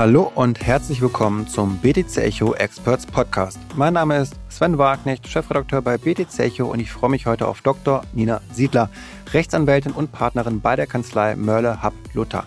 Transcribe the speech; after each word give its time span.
Hallo 0.00 0.32
und 0.34 0.66
herzlich 0.66 1.02
willkommen 1.02 1.46
zum 1.46 1.76
BTC 1.76 2.16
Echo 2.16 2.54
Experts 2.54 3.04
Podcast. 3.04 3.58
Mein 3.76 3.92
Name 3.92 4.16
ist 4.16 4.34
Sven 4.48 4.78
Wagnecht, 4.78 5.28
Chefredakteur 5.28 5.82
bei 5.82 5.98
BTC 5.98 6.38
Echo 6.38 6.72
und 6.72 6.80
ich 6.80 6.90
freue 6.90 7.10
mich 7.10 7.26
heute 7.26 7.46
auf 7.46 7.60
Dr. 7.60 8.00
Nina 8.14 8.40
Siedler, 8.50 8.88
Rechtsanwältin 9.34 9.92
und 9.92 10.10
Partnerin 10.10 10.62
bei 10.62 10.74
der 10.74 10.86
Kanzlei 10.86 11.36
Mörle 11.36 11.82
Hub 11.82 11.92
Luther. 12.14 12.46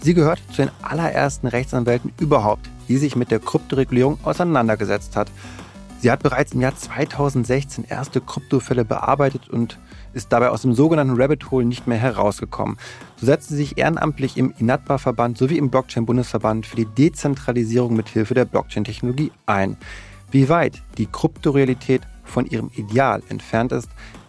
Sie 0.00 0.14
gehört 0.14 0.40
zu 0.50 0.62
den 0.62 0.70
allerersten 0.80 1.46
Rechtsanwälten 1.46 2.10
überhaupt, 2.18 2.70
die 2.88 2.96
sich 2.96 3.16
mit 3.16 3.30
der 3.30 3.40
Kryptoregulierung 3.40 4.18
auseinandergesetzt 4.22 5.14
hat. 5.14 5.28
Sie 6.00 6.10
hat 6.10 6.22
bereits 6.22 6.52
im 6.52 6.62
Jahr 6.62 6.74
2016 6.74 7.84
erste 7.84 8.22
Kryptofälle 8.22 8.86
bearbeitet 8.86 9.50
und 9.50 9.78
ist 10.14 10.32
dabei 10.32 10.50
aus 10.50 10.62
dem 10.62 10.74
sogenannten 10.74 11.20
Rabbit 11.20 11.50
Hole 11.50 11.64
nicht 11.64 11.86
mehr 11.86 11.98
herausgekommen. 11.98 12.76
So 13.16 13.26
setzt 13.26 13.48
sie 13.48 13.56
sich 13.56 13.78
ehrenamtlich 13.78 14.36
im 14.36 14.54
INATBA-Verband 14.58 15.36
sowie 15.38 15.58
im 15.58 15.70
Blockchain-Bundesverband 15.70 16.66
für 16.66 16.76
die 16.76 16.86
Dezentralisierung 16.86 17.94
mit 17.94 18.08
Hilfe 18.08 18.34
der 18.34 18.44
Blockchain-Technologie 18.44 19.32
ein. 19.46 19.76
Wie 20.30 20.48
weit 20.48 20.82
die 20.98 21.06
Kryptorealität 21.06 22.02
von 22.24 22.46
ihrem 22.46 22.70
Ideal 22.74 23.22
entfernt 23.28 23.72
ist, 23.72 23.88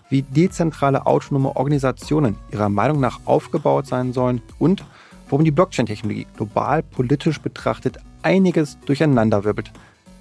wie 0.10 0.22
dezentrale 0.22 1.06
autonome 1.06 1.56
Organisationen 1.56 2.36
ihrer 2.52 2.70
Meinung 2.70 3.00
nach 3.00 3.22
aufgebaut 3.26 3.88
sein 3.88 4.14
sollen 4.14 4.42
und 4.60 4.84
warum 5.30 5.46
die 5.46 5.52
Blockchain-Technologie 5.52 6.28
global 6.36 6.84
politisch 6.84 7.40
betrachtet 7.40 7.98
einiges 8.22 8.78
durcheinanderwirbelt 8.86 9.72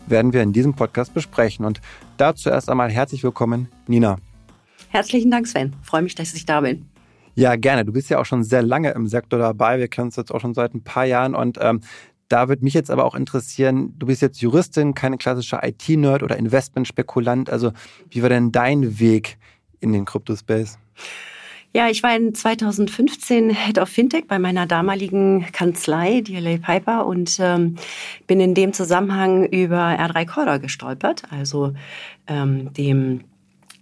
werden 0.06 0.32
wir 0.32 0.42
in 0.42 0.52
diesem 0.52 0.74
Podcast 0.74 1.15
besprechen. 1.15 1.65
Und 1.65 1.80
dazu 2.16 2.51
erst 2.51 2.68
einmal 2.68 2.90
herzlich 2.90 3.23
willkommen, 3.23 3.68
Nina. 3.87 4.18
Herzlichen 4.88 5.30
Dank, 5.30 5.46
Sven. 5.46 5.74
Freue 5.83 6.02
mich, 6.02 6.14
dass 6.14 6.34
ich 6.34 6.46
da 6.46 6.60
bin. 6.60 6.87
Ja, 7.35 7.57
gerne. 7.57 7.85
Du 7.85 7.93
bist 7.93 8.10
ja 8.10 8.21
auch 8.21 8.24
schon 8.24 8.45
sehr 8.45 8.62
lange 8.62 8.93
im 8.93 9.09
Sektor 9.09 9.38
dabei. 9.38 9.79
Wir 9.79 9.88
kennen 9.88 10.07
uns 10.07 10.16
jetzt 10.16 10.32
auch 10.32 10.40
schon 10.40 10.54
seit 10.54 10.74
ein 10.74 10.85
paar 10.85 11.04
Jahren 11.04 11.35
und 11.35 11.59
ähm, 11.60 11.80
da 12.29 12.48
würde 12.48 12.65
mich 12.65 12.74
jetzt 12.74 12.90
aber 12.90 13.04
auch 13.04 13.15
interessieren, 13.15 13.95
du 13.98 14.07
bist 14.07 14.23
jetzt 14.23 14.40
Juristin, 14.40 14.95
keine 14.95 15.18
klassische 15.18 15.60
IT-Nerd 15.63 16.23
oder 16.23 16.37
Investmentspekulant. 16.37 17.51
Also 17.51 17.73
wie 18.10 18.23
war 18.23 18.29
denn 18.29 18.51
dein 18.52 18.98
Weg 18.98 19.37
in 19.80 19.93
den 19.93 20.04
Kryptospace? 20.04 20.79
Ja, 21.76 21.88
ich 21.88 22.04
war 22.04 22.16
in 22.16 22.32
2015 22.32 23.51
Head 23.51 23.79
of 23.79 23.88
Fintech 23.88 24.29
bei 24.29 24.38
meiner 24.38 24.65
damaligen 24.66 25.45
Kanzlei, 25.51 26.20
DLA 26.20 26.59
Piper, 26.59 27.04
und 27.04 27.37
ähm, 27.41 27.74
bin 28.29 28.38
in 28.38 28.54
dem 28.54 28.73
Zusammenhang 28.73 29.45
über 29.46 29.80
R3 29.80 30.24
Corda 30.24 30.59
gestolpert, 30.59 31.24
also 31.30 31.74
ähm, 32.29 32.73
dem 32.74 33.24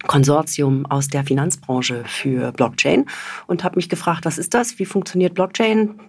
Konsortium 0.07 0.87
aus 0.87 1.09
der 1.09 1.25
Finanzbranche 1.25 2.05
für 2.07 2.53
Blockchain 2.53 3.07
und 3.47 3.65
habe 3.65 3.77
mich 3.77 3.89
gefragt, 3.89 4.25
was 4.25 4.39
ist 4.39 4.55
das? 4.55 4.79
Wie 4.79 4.85
funktioniert 4.85 5.35
Blockchain? 5.35 6.01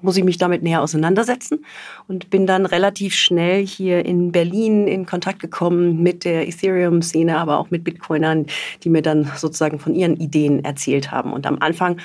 Muss 0.00 0.16
ich 0.16 0.24
mich 0.24 0.38
damit 0.38 0.62
näher 0.62 0.82
auseinandersetzen? 0.82 1.64
Und 2.08 2.30
bin 2.30 2.46
dann 2.46 2.66
relativ 2.66 3.14
schnell 3.14 3.66
hier 3.66 4.04
in 4.04 4.32
Berlin 4.32 4.86
in 4.86 5.06
Kontakt 5.06 5.40
gekommen 5.40 6.02
mit 6.02 6.24
der 6.24 6.46
Ethereum-Szene, 6.48 7.36
aber 7.38 7.58
auch 7.58 7.70
mit 7.70 7.84
Bitcoinern, 7.84 8.46
die 8.82 8.90
mir 8.90 9.02
dann 9.02 9.30
sozusagen 9.36 9.78
von 9.78 9.94
ihren 9.94 10.16
Ideen 10.16 10.64
erzählt 10.64 11.10
haben. 11.10 11.32
Und 11.32 11.46
am 11.46 11.58
Anfang 11.60 11.98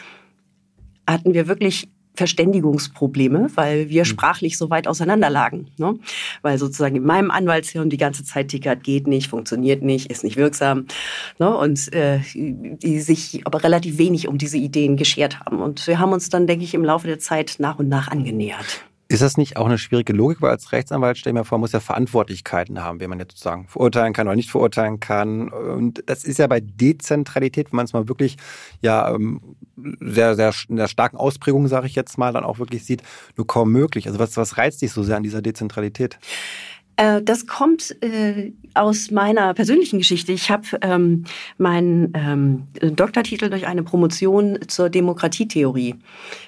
hatten 1.08 1.34
wir 1.34 1.48
wirklich 1.48 1.90
Verständigungsprobleme, 2.16 3.50
weil 3.56 3.90
wir 3.90 4.02
hm. 4.02 4.06
sprachlich 4.06 4.58
so 4.58 4.70
weit 4.70 4.88
auseinanderlagen. 4.88 5.68
Ne? 5.78 5.98
Weil 6.42 6.58
sozusagen 6.58 6.96
in 6.96 7.04
meinem 7.04 7.32
Anwaltshirn 7.32 7.90
die 7.90 7.98
ganze 7.98 8.24
Zeit 8.24 8.50
tickert, 8.50 8.84
geht 8.84 9.08
nicht, 9.08 9.30
funktioniert 9.30 9.82
nicht, 9.82 10.12
ist 10.12 10.24
nicht 10.24 10.38
wirksam. 10.38 10.86
Ne? 11.40 11.56
Und 11.56 11.94
äh, 11.94 12.20
die 12.34 13.00
sich 13.00 13.42
aber 13.46 13.64
relativ 13.64 13.98
wenig 13.98 14.28
um 14.28 14.38
diese 14.38 14.58
Ideen 14.58 14.98
geschert 14.98 15.40
haben. 15.40 15.62
Und 15.62 15.88
wir 15.88 16.00
haben 16.00 16.12
uns 16.12 16.30
dann, 16.30 16.48
denke 16.48 16.66
ich, 16.66 16.74
im 16.74 16.84
Laufe 16.84 17.08
der 17.08 17.20
Zeit 17.20 17.56
nach 17.60 17.80
und 17.80 17.88
nach 17.88 18.10
angenähert. 18.10 18.84
Ist 19.12 19.22
das 19.22 19.36
nicht 19.36 19.58
auch 19.58 19.66
eine 19.66 19.78
schwierige 19.78 20.14
Logik? 20.14 20.42
Weil 20.42 20.52
als 20.52 20.72
Rechtsanwalt, 20.72 21.18
stell 21.18 21.34
mir 21.34 21.44
vor, 21.44 21.58
muss 21.58 21.74
ja 21.74 21.82
Verantwortlichkeiten 21.82 22.82
haben, 22.82 23.02
wie 23.02 23.08
man 23.08 23.20
jetzt 23.20 23.32
sozusagen 23.32 23.68
verurteilen 23.68 24.14
kann 24.14 24.26
oder 24.26 24.38
nicht 24.38 24.50
verurteilen 24.50 25.02
kann. 25.02 25.50
Und 25.50 26.02
das 26.06 26.24
ist 26.24 26.40
ja 26.40 26.48
bei 26.48 26.62
Dezentralität, 26.62 27.74
wenn 27.74 27.76
man 27.76 27.86
es 27.86 27.92
mal 27.92 28.08
wirklich 28.08 28.38
ja 28.80 29.14
ähm, 29.14 29.58
sehr, 30.00 30.36
sehr 30.36 30.54
in 30.70 30.78
der 30.78 30.88
starken 30.88 31.18
Ausprägung, 31.18 31.68
sage 31.68 31.88
ich 31.88 31.96
jetzt 31.96 32.18
mal, 32.18 32.32
dann 32.32 32.46
auch 32.46 32.58
wirklich 32.58 32.86
sieht, 32.86 33.04
nur 33.36 33.46
kaum 33.46 33.74
möglich. 33.74 34.08
Also 34.08 34.18
was, 34.18 34.38
was 34.38 34.58
reizt 34.58 34.82
dich 34.82 34.94
so 34.94 35.04
sehr 35.04 35.18
an 35.18 35.24
dieser 35.24 35.42
Dezentralität? 35.42 36.18
Äh, 36.96 37.22
das 37.22 37.48
kommt 37.48 37.96
äh, 38.04 38.52
aus 38.74 39.12
meiner 39.12 39.54
persönlichen 39.54 40.00
Geschichte. 40.00 40.32
Ich 40.32 40.50
habe 40.50 40.64
ähm, 40.82 41.26
meinen 41.58 42.14
ähm, 42.14 42.64
Doktortitel 42.96 43.50
durch 43.50 43.68
eine 43.68 43.84
Promotion 43.84 44.60
zur 44.68 44.90
Demokratietheorie 44.90 45.96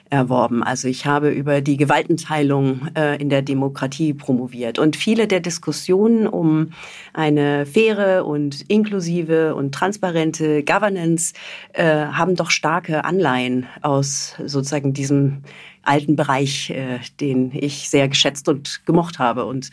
erworben. 0.09 0.63
Also 0.63 0.87
ich 0.87 1.05
habe 1.05 1.31
über 1.31 1.61
die 1.61 1.75
Gewaltenteilung 1.75 2.87
äh, 2.95 3.21
in 3.21 3.29
der 3.29 3.41
Demokratie 3.41 4.13
promoviert. 4.13 4.79
Und 4.79 4.95
viele 4.95 5.27
der 5.27 5.39
Diskussionen 5.39 6.27
um 6.27 6.69
eine 7.13 7.65
faire 7.65 8.25
und 8.25 8.61
inklusive 8.69 9.55
und 9.55 9.73
transparente 9.73 10.63
Governance 10.63 11.33
haben 11.75 12.35
doch 12.35 12.51
starke 12.51 13.03
Anleihen 13.03 13.65
aus 13.81 14.35
sozusagen 14.45 14.93
diesem 14.93 15.43
alten 15.83 16.15
Bereich, 16.15 16.69
äh, 16.69 16.99
den 17.19 17.51
ich 17.53 17.89
sehr 17.89 18.07
geschätzt 18.07 18.49
und 18.49 18.85
gemocht 18.85 19.19
habe. 19.19 19.45
Und 19.45 19.69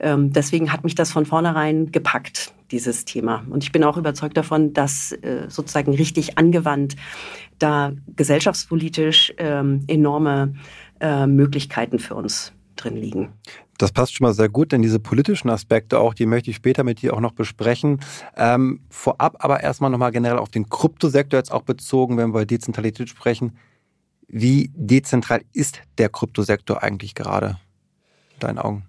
ähm, 0.00 0.32
deswegen 0.32 0.72
hat 0.72 0.84
mich 0.84 0.94
das 0.94 1.12
von 1.12 1.26
vornherein 1.26 1.92
gepackt, 1.92 2.52
dieses 2.70 3.04
Thema. 3.04 3.44
Und 3.50 3.62
ich 3.62 3.72
bin 3.72 3.84
auch 3.84 3.96
überzeugt 3.96 4.36
davon, 4.36 4.72
dass 4.72 5.12
äh, 5.12 5.46
sozusagen 5.48 5.92
richtig 5.92 6.38
angewandt 6.38 6.96
da 7.58 7.92
gesellschaftspolitisch 8.16 9.34
ähm, 9.38 9.84
enorme 9.86 10.54
äh, 11.00 11.26
Möglichkeiten 11.26 11.98
für 11.98 12.14
uns 12.14 12.52
drin 12.76 12.96
liegen. 12.96 13.32
Das 13.78 13.92
passt 13.92 14.14
schon 14.14 14.26
mal 14.26 14.34
sehr 14.34 14.48
gut, 14.50 14.72
denn 14.72 14.82
diese 14.82 15.00
politischen 15.00 15.48
Aspekte 15.48 15.98
auch, 15.98 16.12
die 16.12 16.26
möchte 16.26 16.50
ich 16.50 16.56
später 16.56 16.84
mit 16.84 17.00
dir 17.00 17.14
auch 17.14 17.20
noch 17.20 17.32
besprechen. 17.32 18.00
Ähm, 18.36 18.80
vorab 18.90 19.42
aber 19.42 19.62
erstmal 19.62 19.90
nochmal 19.90 20.10
generell 20.10 20.38
auf 20.38 20.50
den 20.50 20.68
Kryptosektor 20.68 21.38
jetzt 21.38 21.50
auch 21.50 21.62
bezogen, 21.62 22.18
wenn 22.18 22.26
wir 22.28 22.40
über 22.40 22.46
Dezentralität 22.46 23.08
sprechen. 23.08 23.56
Wie 24.32 24.70
dezentral 24.74 25.42
ist 25.52 25.80
der 25.98 26.08
Kryptosektor 26.08 26.82
eigentlich 26.82 27.16
gerade 27.16 27.58
in 28.34 28.40
deinen 28.40 28.58
Augen? 28.58 28.84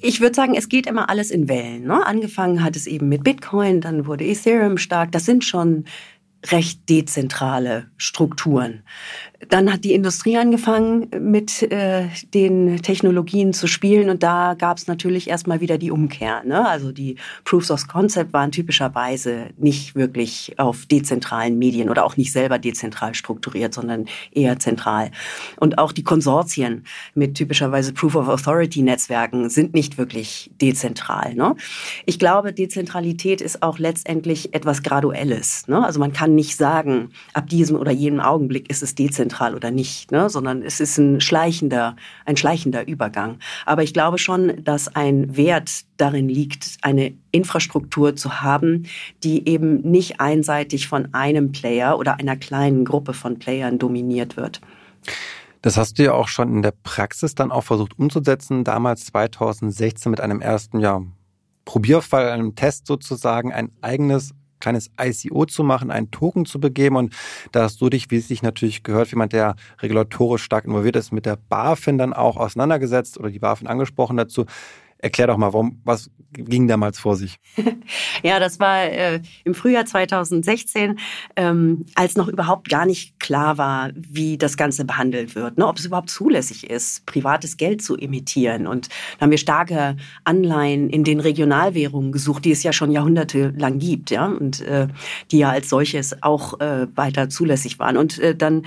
Ich 0.00 0.20
würde 0.20 0.34
sagen, 0.34 0.54
es 0.54 0.68
geht 0.68 0.86
immer 0.86 1.10
alles 1.10 1.30
in 1.30 1.48
Wellen. 1.48 1.84
Ne? 1.84 2.06
Angefangen 2.06 2.62
hat 2.62 2.76
es 2.76 2.86
eben 2.86 3.08
mit 3.08 3.24
Bitcoin, 3.24 3.80
dann 3.80 4.06
wurde 4.06 4.24
Ethereum 4.24 4.78
stark. 4.78 5.12
Das 5.12 5.26
sind 5.26 5.44
schon 5.44 5.84
recht 6.50 6.88
dezentrale 6.88 7.86
Strukturen. 7.96 8.82
Dann 9.48 9.72
hat 9.72 9.84
die 9.84 9.92
Industrie 9.92 10.36
angefangen, 10.38 11.08
mit 11.20 11.62
äh, 11.70 12.08
den 12.32 12.80
Technologien 12.82 13.52
zu 13.52 13.66
spielen 13.66 14.08
und 14.08 14.22
da 14.22 14.54
gab 14.54 14.78
es 14.78 14.86
natürlich 14.86 15.28
erstmal 15.28 15.60
wieder 15.60 15.76
die 15.76 15.90
Umkehr. 15.90 16.42
Ne? 16.44 16.66
Also 16.66 16.92
die 16.92 17.16
Proofs 17.44 17.70
of 17.70 17.86
Concept 17.88 18.32
waren 18.32 18.52
typischerweise 18.52 19.48
nicht 19.58 19.94
wirklich 19.94 20.54
auf 20.56 20.86
dezentralen 20.86 21.58
Medien 21.58 21.90
oder 21.90 22.04
auch 22.04 22.16
nicht 22.16 22.32
selber 22.32 22.58
dezentral 22.58 23.14
strukturiert, 23.14 23.74
sondern 23.74 24.06
eher 24.32 24.58
zentral. 24.58 25.10
Und 25.56 25.78
auch 25.78 25.92
die 25.92 26.04
Konsortien 26.04 26.84
mit 27.14 27.34
typischerweise 27.34 27.92
Proof 27.92 28.16
of 28.16 28.28
Authority 28.28 28.82
Netzwerken 28.82 29.50
sind 29.50 29.74
nicht 29.74 29.98
wirklich 29.98 30.50
dezentral. 30.60 31.34
Ne? 31.34 31.54
Ich 32.06 32.18
glaube, 32.18 32.52
Dezentralität 32.52 33.40
ist 33.40 33.62
auch 33.62 33.78
letztendlich 33.78 34.54
etwas 34.54 34.82
Graduelles. 34.82 35.68
Ne? 35.68 35.84
Also 35.84 36.00
man 36.00 36.12
kann 36.12 36.33
nicht 36.34 36.56
sagen, 36.56 37.10
ab 37.32 37.48
diesem 37.48 37.76
oder 37.76 37.92
jenem 37.92 38.20
Augenblick 38.20 38.70
ist 38.70 38.82
es 38.82 38.94
dezentral 38.94 39.34
dezentral 39.34 39.54
oder 39.54 39.70
nicht, 39.70 40.12
ne? 40.12 40.28
sondern 40.28 40.62
es 40.62 40.80
ist 40.80 40.98
ein 40.98 41.20
schleichender, 41.20 41.96
ein 42.24 42.36
schleichender 42.36 42.86
Übergang. 42.86 43.38
Aber 43.66 43.82
ich 43.82 43.92
glaube 43.92 44.18
schon, 44.18 44.64
dass 44.64 44.94
ein 44.94 45.36
Wert 45.36 45.84
darin 45.96 46.28
liegt, 46.28 46.78
eine 46.82 47.14
Infrastruktur 47.30 48.16
zu 48.16 48.42
haben, 48.42 48.86
die 49.22 49.48
eben 49.48 49.80
nicht 49.82 50.20
einseitig 50.20 50.88
von 50.88 51.14
einem 51.14 51.52
Player 51.52 51.98
oder 51.98 52.18
einer 52.18 52.36
kleinen 52.36 52.84
Gruppe 52.84 53.12
von 53.12 53.38
Playern 53.38 53.78
dominiert 53.78 54.36
wird. 54.36 54.60
Das 55.62 55.76
hast 55.76 55.98
du 55.98 56.04
ja 56.04 56.12
auch 56.12 56.28
schon 56.28 56.48
in 56.56 56.62
der 56.62 56.74
Praxis 56.82 57.34
dann 57.34 57.50
auch 57.50 57.64
versucht 57.64 57.98
umzusetzen, 57.98 58.64
damals 58.64 59.06
2016 59.06 60.10
mit 60.10 60.20
einem 60.20 60.40
ersten 60.40 60.80
ja, 60.80 61.02
Probierfall, 61.64 62.28
einem 62.28 62.54
Test 62.54 62.86
sozusagen, 62.86 63.52
ein 63.52 63.70
eigenes 63.80 64.34
kleines 64.64 64.90
ICO 65.00 65.44
zu 65.44 65.62
machen, 65.62 65.90
einen 65.90 66.10
Token 66.10 66.46
zu 66.46 66.58
begeben. 66.58 66.96
Und 66.96 67.14
da 67.52 67.64
hast 67.64 67.80
du 67.80 67.90
dich, 67.90 68.10
wie 68.10 68.16
es 68.16 68.28
sich 68.28 68.42
natürlich 68.42 68.82
gehört, 68.82 69.10
jemand, 69.10 69.32
der 69.32 69.56
regulatorisch 69.80 70.42
stark 70.42 70.64
involviert 70.64 70.96
ist, 70.96 71.12
mit 71.12 71.26
der 71.26 71.36
BaFin 71.36 71.98
dann 71.98 72.12
auch 72.12 72.36
auseinandergesetzt 72.36 73.18
oder 73.18 73.30
die 73.30 73.38
BaFin 73.38 73.66
angesprochen 73.66 74.16
dazu. 74.16 74.46
Erklär 75.04 75.26
doch 75.26 75.36
mal, 75.36 75.52
warum, 75.52 75.82
was 75.84 76.10
ging 76.32 76.66
damals 76.66 76.98
vor 76.98 77.14
sich? 77.14 77.36
ja, 78.22 78.40
das 78.40 78.58
war 78.58 78.84
äh, 78.84 79.20
im 79.44 79.54
Frühjahr 79.54 79.84
2016, 79.84 80.98
ähm, 81.36 81.84
als 81.94 82.16
noch 82.16 82.26
überhaupt 82.26 82.70
gar 82.70 82.86
nicht 82.86 83.20
klar 83.20 83.58
war, 83.58 83.90
wie 83.94 84.38
das 84.38 84.56
Ganze 84.56 84.86
behandelt 84.86 85.34
wird, 85.34 85.58
ne? 85.58 85.66
ob 85.66 85.76
es 85.76 85.84
überhaupt 85.84 86.08
zulässig 86.08 86.70
ist, 86.70 87.04
privates 87.04 87.58
Geld 87.58 87.82
zu 87.82 87.98
emittieren. 87.98 88.66
Und 88.66 88.88
da 89.18 89.24
haben 89.24 89.30
wir 89.30 89.36
starke 89.36 89.98
Anleihen 90.24 90.88
in 90.88 91.04
den 91.04 91.20
Regionalwährungen 91.20 92.10
gesucht, 92.10 92.46
die 92.46 92.52
es 92.52 92.62
ja 92.62 92.72
schon 92.72 92.90
jahrhundertelang 92.90 93.78
gibt, 93.80 94.10
ja, 94.10 94.24
und 94.24 94.62
äh, 94.62 94.88
die 95.30 95.40
ja 95.40 95.50
als 95.50 95.68
solches 95.68 96.22
auch 96.22 96.60
äh, 96.60 96.86
weiter 96.94 97.28
zulässig 97.28 97.78
waren. 97.78 97.98
Und 97.98 98.18
äh, 98.20 98.34
dann 98.34 98.62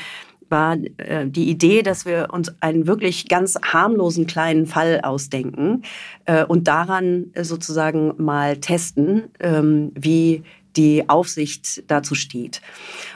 war 0.49 0.77
äh, 0.97 1.27
die 1.27 1.49
Idee, 1.49 1.81
dass 1.83 2.05
wir 2.05 2.29
uns 2.31 2.55
einen 2.61 2.87
wirklich 2.87 3.27
ganz 3.27 3.57
harmlosen 3.61 4.27
kleinen 4.27 4.65
Fall 4.65 5.01
ausdenken 5.01 5.83
äh, 6.25 6.45
und 6.45 6.67
daran 6.67 7.31
sozusagen 7.39 8.13
mal 8.17 8.57
testen, 8.57 9.25
ähm, 9.39 9.91
wie 9.95 10.43
die 10.77 11.09
Aufsicht 11.09 11.83
dazu 11.87 12.15
steht. 12.15 12.61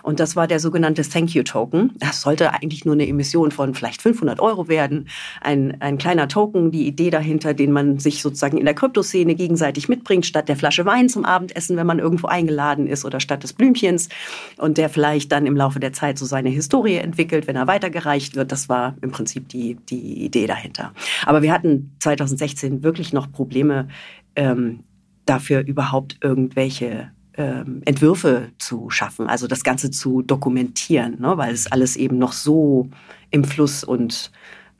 Und 0.02 0.19
das 0.19 0.36
war 0.36 0.48
der 0.48 0.60
sogenannte 0.60 1.04
Thank 1.04 1.34
You 1.36 1.44
Token. 1.44 1.92
Das 1.98 2.22
sollte 2.22 2.54
eigentlich 2.54 2.86
nur 2.86 2.96
eine 2.96 3.08
Emission 3.08 3.52
von 3.52 3.75
vielleicht 3.75 4.02
500 4.02 4.40
Euro 4.40 4.68
werden. 4.68 5.08
Ein, 5.40 5.80
ein 5.80 5.98
kleiner 5.98 6.28
Token, 6.28 6.72
die 6.72 6.88
Idee 6.88 7.12
dahinter, 7.12 7.54
den 7.54 7.72
man 7.72 8.00
sich 8.00 8.22
sozusagen 8.22 8.58
in 8.58 8.66
der 8.66 8.74
Kryptoszene 8.74 9.36
gegenseitig 9.36 9.88
mitbringt, 9.88 10.25
statt 10.25 10.50
der 10.50 10.56
Flasche 10.56 10.86
Wein 10.86 11.08
zum 11.08 11.24
Abendessen, 11.24 11.78
wenn 11.78 11.88
man 11.88 12.00
irgendwo 12.00 12.28
eingeladen 12.28 12.88
ist 12.88 13.06
oder 13.06 13.19
statt 13.19 13.44
des 13.44 13.54
Blümchens. 13.54 14.10
Und 14.57 14.78
der 14.78 14.90
vielleicht 14.90 15.31
dann 15.31 15.46
im 15.46 15.56
Laufe 15.56 15.80
der 15.80 15.94
Zeit 15.94 16.18
so 16.18 16.25
seine 16.25 16.50
Historie 16.50 16.96
entwickelt, 16.96 17.48
wenn 17.48 17.56
er 17.56 17.68
weitergereicht 17.68 18.36
wird. 18.36 18.52
Das 18.52 18.69
war 18.69 18.96
im 19.02 19.12
Prinzip 19.12 19.48
die, 19.50 19.75
die 19.75 20.25
Idee 20.25 20.48
dahinter. 20.48 20.94
Aber 21.25 21.44
wir 21.44 21.54
hatten 21.54 21.96
2016 22.00 22.84
wirklich 22.84 23.14
noch 23.14 23.31
Probleme, 23.31 23.88
ähm, 24.36 24.84
dafür 25.25 25.62
überhaupt 25.62 26.18
irgendwelche 26.22 27.12
ähm, 27.36 27.81
Entwürfe 27.86 28.51
zu 28.57 28.89
schaffen, 28.89 29.28
also 29.28 29.48
das 29.48 29.63
Ganze 29.63 29.92
zu 29.92 30.22
dokumentieren, 30.22 31.19
ne, 31.19 31.38
weil 31.38 31.54
es 31.54 31.72
alles 31.72 31.95
eben 31.95 32.18
noch 32.18 32.33
so 32.33 32.89
im 33.30 33.44
Fluss 33.44 33.83
und 33.83 34.31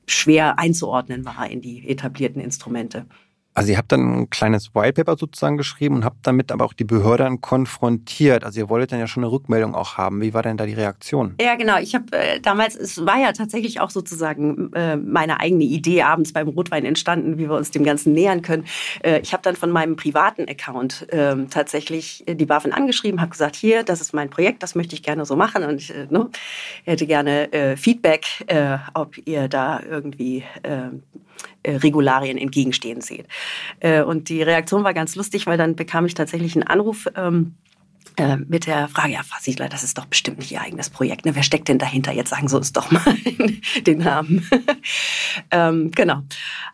schwer 0.06 0.60
einzuordnen 0.60 1.26
war 1.26 1.50
in 1.50 1.62
die 1.62 1.88
etablierten 1.88 2.42
Instrumente. 2.42 3.06
Also 3.54 3.72
ihr 3.72 3.78
habt 3.78 3.92
dann 3.92 4.22
ein 4.22 4.30
kleines 4.30 4.74
Whitepaper 4.74 5.18
sozusagen 5.18 5.58
geschrieben 5.58 5.96
und 5.96 6.06
habt 6.06 6.26
damit 6.26 6.54
aber 6.54 6.64
auch 6.64 6.72
die 6.74 6.86
Behörde 6.86 7.24
dann 7.24 7.42
konfrontiert. 7.42 8.46
Also 8.46 8.62
ihr 8.62 8.70
wolltet 8.70 8.94
dann 8.94 9.00
ja 9.00 9.08
schon 9.08 9.24
eine 9.24 9.32
Rückmeldung 9.32 9.76
auch 9.76 9.98
haben. 9.98 10.22
Wie 10.22 10.34
war 10.34 10.42
denn 10.42 10.56
da 10.56 10.66
die 10.66 10.74
Reaktion? 10.74 11.36
Ja, 11.42 11.56
genau. 11.56 11.78
Ich 11.78 11.94
habe 11.94 12.06
äh, 12.14 12.40
damals, 12.40 12.76
es 12.76 13.06
war 13.06 13.20
ja 13.20 13.34
tatsächlich 13.34 13.82
auch 13.82 13.90
sozusagen 13.90 14.72
äh, 14.74 14.96
meine 14.96 15.42
eigene 15.42 15.66
Idee 15.66 16.04
abends 16.04 16.32
beim 16.32 16.48
Rotwein 16.48 16.86
entstanden, 16.86 17.38
wie 17.38 17.50
wir 17.50 17.56
uns 17.56 17.72
dem 17.72 17.84
Ganzen 17.84 18.14
nähern 18.14 18.42
können. 18.42 18.66
Äh, 19.04 19.20
ich 19.20 19.34
habe 19.34 19.44
dann 19.44 19.58
von 19.58 19.70
meinem 19.70 19.98
privaten 19.98 20.48
Account 20.48 21.08
ähm, 21.12 21.50
tatsächlich 21.50 22.24
die 22.28 22.46
BaFin 22.46 22.72
angeschrieben, 22.72 23.20
habe 23.20 23.32
gesagt, 23.32 23.58
hier, 23.58 23.84
das 23.84 24.00
ist 24.00 24.14
mein 24.14 24.30
Projekt, 24.30 24.64
das 24.64 24.76
möchte 24.76 24.96
ich 24.96 25.04
gerne 25.04 25.26
so 25.26 25.36
machen 25.36 25.64
und 25.64 25.82
ich 25.82 25.94
äh, 25.94 26.08
ne, 26.10 26.30
hätte 26.86 27.06
gerne 27.06 27.52
äh, 27.52 27.76
Feedback, 27.76 28.26
äh, 28.48 28.78
ob 28.94 29.18
ihr 29.26 29.50
da 29.50 29.82
irgendwie 29.82 30.46
ähm, 30.64 31.04
äh, 31.04 31.31
Regularien 31.66 32.38
entgegenstehen 32.38 33.02
seht. 33.02 33.28
Äh, 33.80 34.02
und 34.02 34.30
die 34.30 34.42
Reaktion 34.42 34.84
war 34.84 34.94
ganz 34.94 35.16
lustig, 35.16 35.48
weil 35.48 35.58
dann 35.58 35.76
bekam 35.76 36.06
ich 36.06 36.14
tatsächlich 36.14 36.56
einen 36.56 36.68
Anruf 36.68 37.08
ähm, 37.16 37.56
äh, 38.18 38.38
mit 38.38 38.68
der 38.68 38.88
Frage, 38.88 39.14
ja, 39.14 39.22
Frau 39.24 39.38
Siedler, 39.40 39.70
das 39.70 39.84
ist 39.84 39.98
doch 39.98 40.06
bestimmt 40.06 40.40
nicht 40.40 40.52
Ihr 40.52 40.62
eigenes 40.62 40.90
Projekt. 40.90 41.26
Ne? 41.26 41.36
Wer 41.36 41.44
steckt 41.44 41.70
denn 41.70 41.78
dahinter? 41.78 42.12
Jetzt 42.12 42.30
sagen 42.30 42.48
Sie 42.48 42.58
uns 42.58 42.74
doch 42.74 42.92
mal 42.92 43.02
den 43.86 44.00
Namen. 44.00 44.48
ähm, 45.52 45.92
genau. 45.92 46.18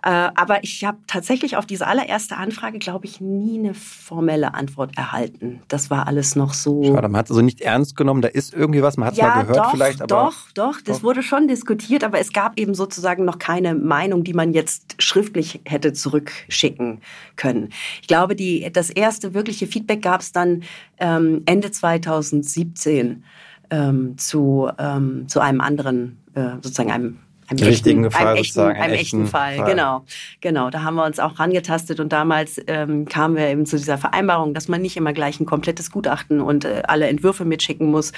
Äh, 0.03 0.29
aber 0.35 0.63
ich 0.63 0.83
habe 0.83 0.97
tatsächlich 1.05 1.55
auf 1.55 1.65
diese 1.65 1.85
allererste 1.85 2.37
Anfrage, 2.37 2.79
glaube 2.79 3.05
ich, 3.05 3.21
nie 3.21 3.59
eine 3.59 3.73
formelle 3.73 4.55
Antwort 4.55 4.97
erhalten. 4.97 5.61
Das 5.67 5.89
war 5.89 6.07
alles 6.07 6.35
noch 6.35 6.53
so. 6.53 6.83
Schade, 6.83 7.07
man 7.07 7.19
hat 7.19 7.27
es 7.27 7.31
also 7.31 7.41
nicht 7.41 7.61
ernst 7.61 7.95
genommen. 7.95 8.21
Da 8.21 8.29
ist 8.29 8.53
irgendwie 8.53 8.81
was, 8.81 8.97
man 8.97 9.07
hat 9.07 9.13
es 9.13 9.19
ja, 9.19 9.27
mal 9.27 9.41
gehört 9.43 9.57
doch, 9.57 9.71
vielleicht. 9.71 10.01
Aber 10.01 10.07
doch, 10.07 10.51
doch, 10.53 10.81
das 10.81 10.97
doch. 10.97 11.03
wurde 11.03 11.21
schon 11.21 11.47
diskutiert, 11.47 12.03
aber 12.03 12.19
es 12.19 12.33
gab 12.33 12.59
eben 12.59 12.73
sozusagen 12.73 13.25
noch 13.25 13.37
keine 13.37 13.75
Meinung, 13.75 14.23
die 14.23 14.33
man 14.33 14.53
jetzt 14.53 14.95
schriftlich 15.01 15.61
hätte 15.65 15.93
zurückschicken 15.93 17.01
können. 17.35 17.69
Ich 18.01 18.07
glaube, 18.07 18.35
die, 18.35 18.71
das 18.71 18.89
erste 18.89 19.33
wirkliche 19.33 19.67
Feedback 19.67 20.01
gab 20.01 20.21
es 20.21 20.31
dann 20.31 20.63
ähm, 20.99 21.43
Ende 21.45 21.71
2017 21.71 23.23
ähm, 23.69 24.17
zu, 24.17 24.69
ähm, 24.77 25.27
zu 25.27 25.39
einem 25.39 25.61
anderen, 25.61 26.17
äh, 26.35 26.55
sozusagen 26.61 26.91
einem 26.91 27.19
einem 27.49 27.65
richtigen 27.65 28.03
echten, 28.03 28.11
Fall, 28.11 28.27
einem 28.27 28.37
echten, 28.37 28.59
einem 28.59 28.93
echten, 28.93 29.25
Fall. 29.27 29.55
Fall. 29.55 29.69
Genau, 29.69 30.03
genau. 30.41 30.69
Da 30.69 30.83
haben 30.83 30.95
wir 30.95 31.05
uns 31.05 31.19
auch 31.19 31.39
rangetastet 31.39 31.99
und 31.99 32.11
damals 32.11 32.61
ähm, 32.67 33.05
kamen 33.05 33.35
wir 33.37 33.47
eben 33.47 33.65
zu 33.65 33.77
dieser 33.77 33.97
Vereinbarung, 33.97 34.53
dass 34.53 34.67
man 34.67 34.81
nicht 34.81 34.97
immer 34.97 35.13
gleich 35.13 35.39
ein 35.39 35.45
komplettes 35.45 35.91
Gutachten 35.91 36.41
und 36.41 36.65
äh, 36.65 36.83
alle 36.87 37.07
Entwürfe 37.07 37.45
mitschicken 37.45 37.89
muss, 37.89 38.11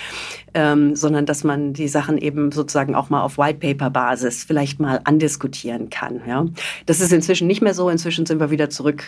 ähm, 0.53 0.95
sondern 0.95 1.25
dass 1.25 1.43
man 1.43 1.73
die 1.73 1.87
Sachen 1.87 2.17
eben 2.17 2.51
sozusagen 2.51 2.95
auch 2.95 3.09
mal 3.09 3.21
auf 3.21 3.37
White 3.37 3.59
Paper 3.59 3.91
Basis 3.91 4.43
vielleicht 4.43 4.79
mal 4.79 4.99
andiskutieren 5.03 5.89
kann. 5.89 6.21
Ja, 6.27 6.45
das 6.87 6.99
ist 6.99 7.13
inzwischen 7.13 7.47
nicht 7.47 7.61
mehr 7.61 7.73
so. 7.73 7.89
Inzwischen 7.89 8.25
sind 8.25 8.39
wir 8.39 8.49
wieder 8.49 8.69
zurück 8.69 9.03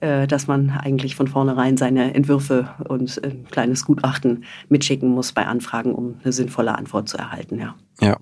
dass 0.00 0.46
man 0.46 0.70
eigentlich 0.70 1.16
von 1.16 1.28
vornherein 1.28 1.76
seine 1.76 2.14
Entwürfe 2.14 2.68
und 2.86 3.20
ein 3.24 3.46
kleines 3.50 3.84
Gutachten 3.84 4.44
mitschicken 4.68 5.08
muss 5.08 5.32
bei 5.32 5.46
Anfragen, 5.46 5.94
um 5.94 6.16
eine 6.22 6.32
sinnvolle 6.32 6.76
Antwort 6.76 7.08
zu 7.08 7.16
erhalten. 7.16 7.58
Ja. 7.58 7.74
ja. 8.00 8.16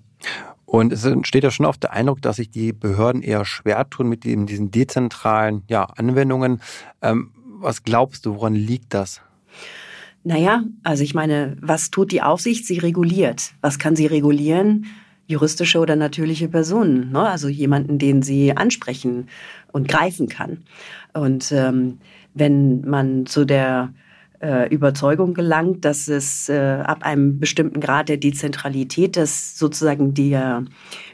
Und 0.66 0.92
es 0.92 1.04
entsteht 1.04 1.44
ja 1.44 1.50
schon 1.50 1.66
oft 1.66 1.82
der 1.82 1.92
Eindruck, 1.92 2.20
dass 2.22 2.36
sich 2.36 2.50
die 2.50 2.72
Behörden 2.72 3.22
eher 3.22 3.44
schwer 3.44 3.88
tun 3.88 4.08
mit 4.08 4.24
diesen 4.24 4.70
dezentralen 4.70 5.62
ja, 5.68 5.84
Anwendungen. 5.84 6.60
Ähm, 7.00 7.30
was 7.60 7.82
glaubst 7.82 8.26
du, 8.26 8.34
woran 8.34 8.54
liegt 8.54 8.92
das? 8.92 9.20
Naja, 10.24 10.64
also 10.82 11.04
ich 11.04 11.14
meine, 11.14 11.56
was 11.60 11.90
tut 11.90 12.10
die 12.10 12.22
Aufsicht? 12.22 12.66
Sie 12.66 12.78
reguliert. 12.78 13.52
Was 13.60 13.78
kann 13.78 13.94
sie 13.94 14.06
regulieren? 14.06 14.86
Juristische 15.26 15.78
oder 15.78 15.96
natürliche 15.96 16.48
Personen, 16.48 17.12
ne? 17.12 17.20
also 17.20 17.48
jemanden, 17.48 17.98
den 17.98 18.22
sie 18.22 18.56
ansprechen 18.56 19.28
und 19.72 19.88
greifen 19.88 20.28
kann. 20.28 20.64
Und 21.12 21.50
ähm, 21.52 21.98
wenn 22.34 22.82
man 22.82 23.26
zu 23.26 23.44
der 23.44 23.94
äh, 24.40 24.68
Überzeugung 24.68 25.32
gelangt, 25.32 25.84
dass 25.84 26.08
es 26.08 26.48
äh, 26.48 26.82
ab 26.84 27.02
einem 27.02 27.38
bestimmten 27.38 27.80
Grad 27.80 28.08
der 28.08 28.18
Dezentralität, 28.18 29.16
dass 29.16 29.58
sozusagen 29.58 30.12
die, 30.12 30.38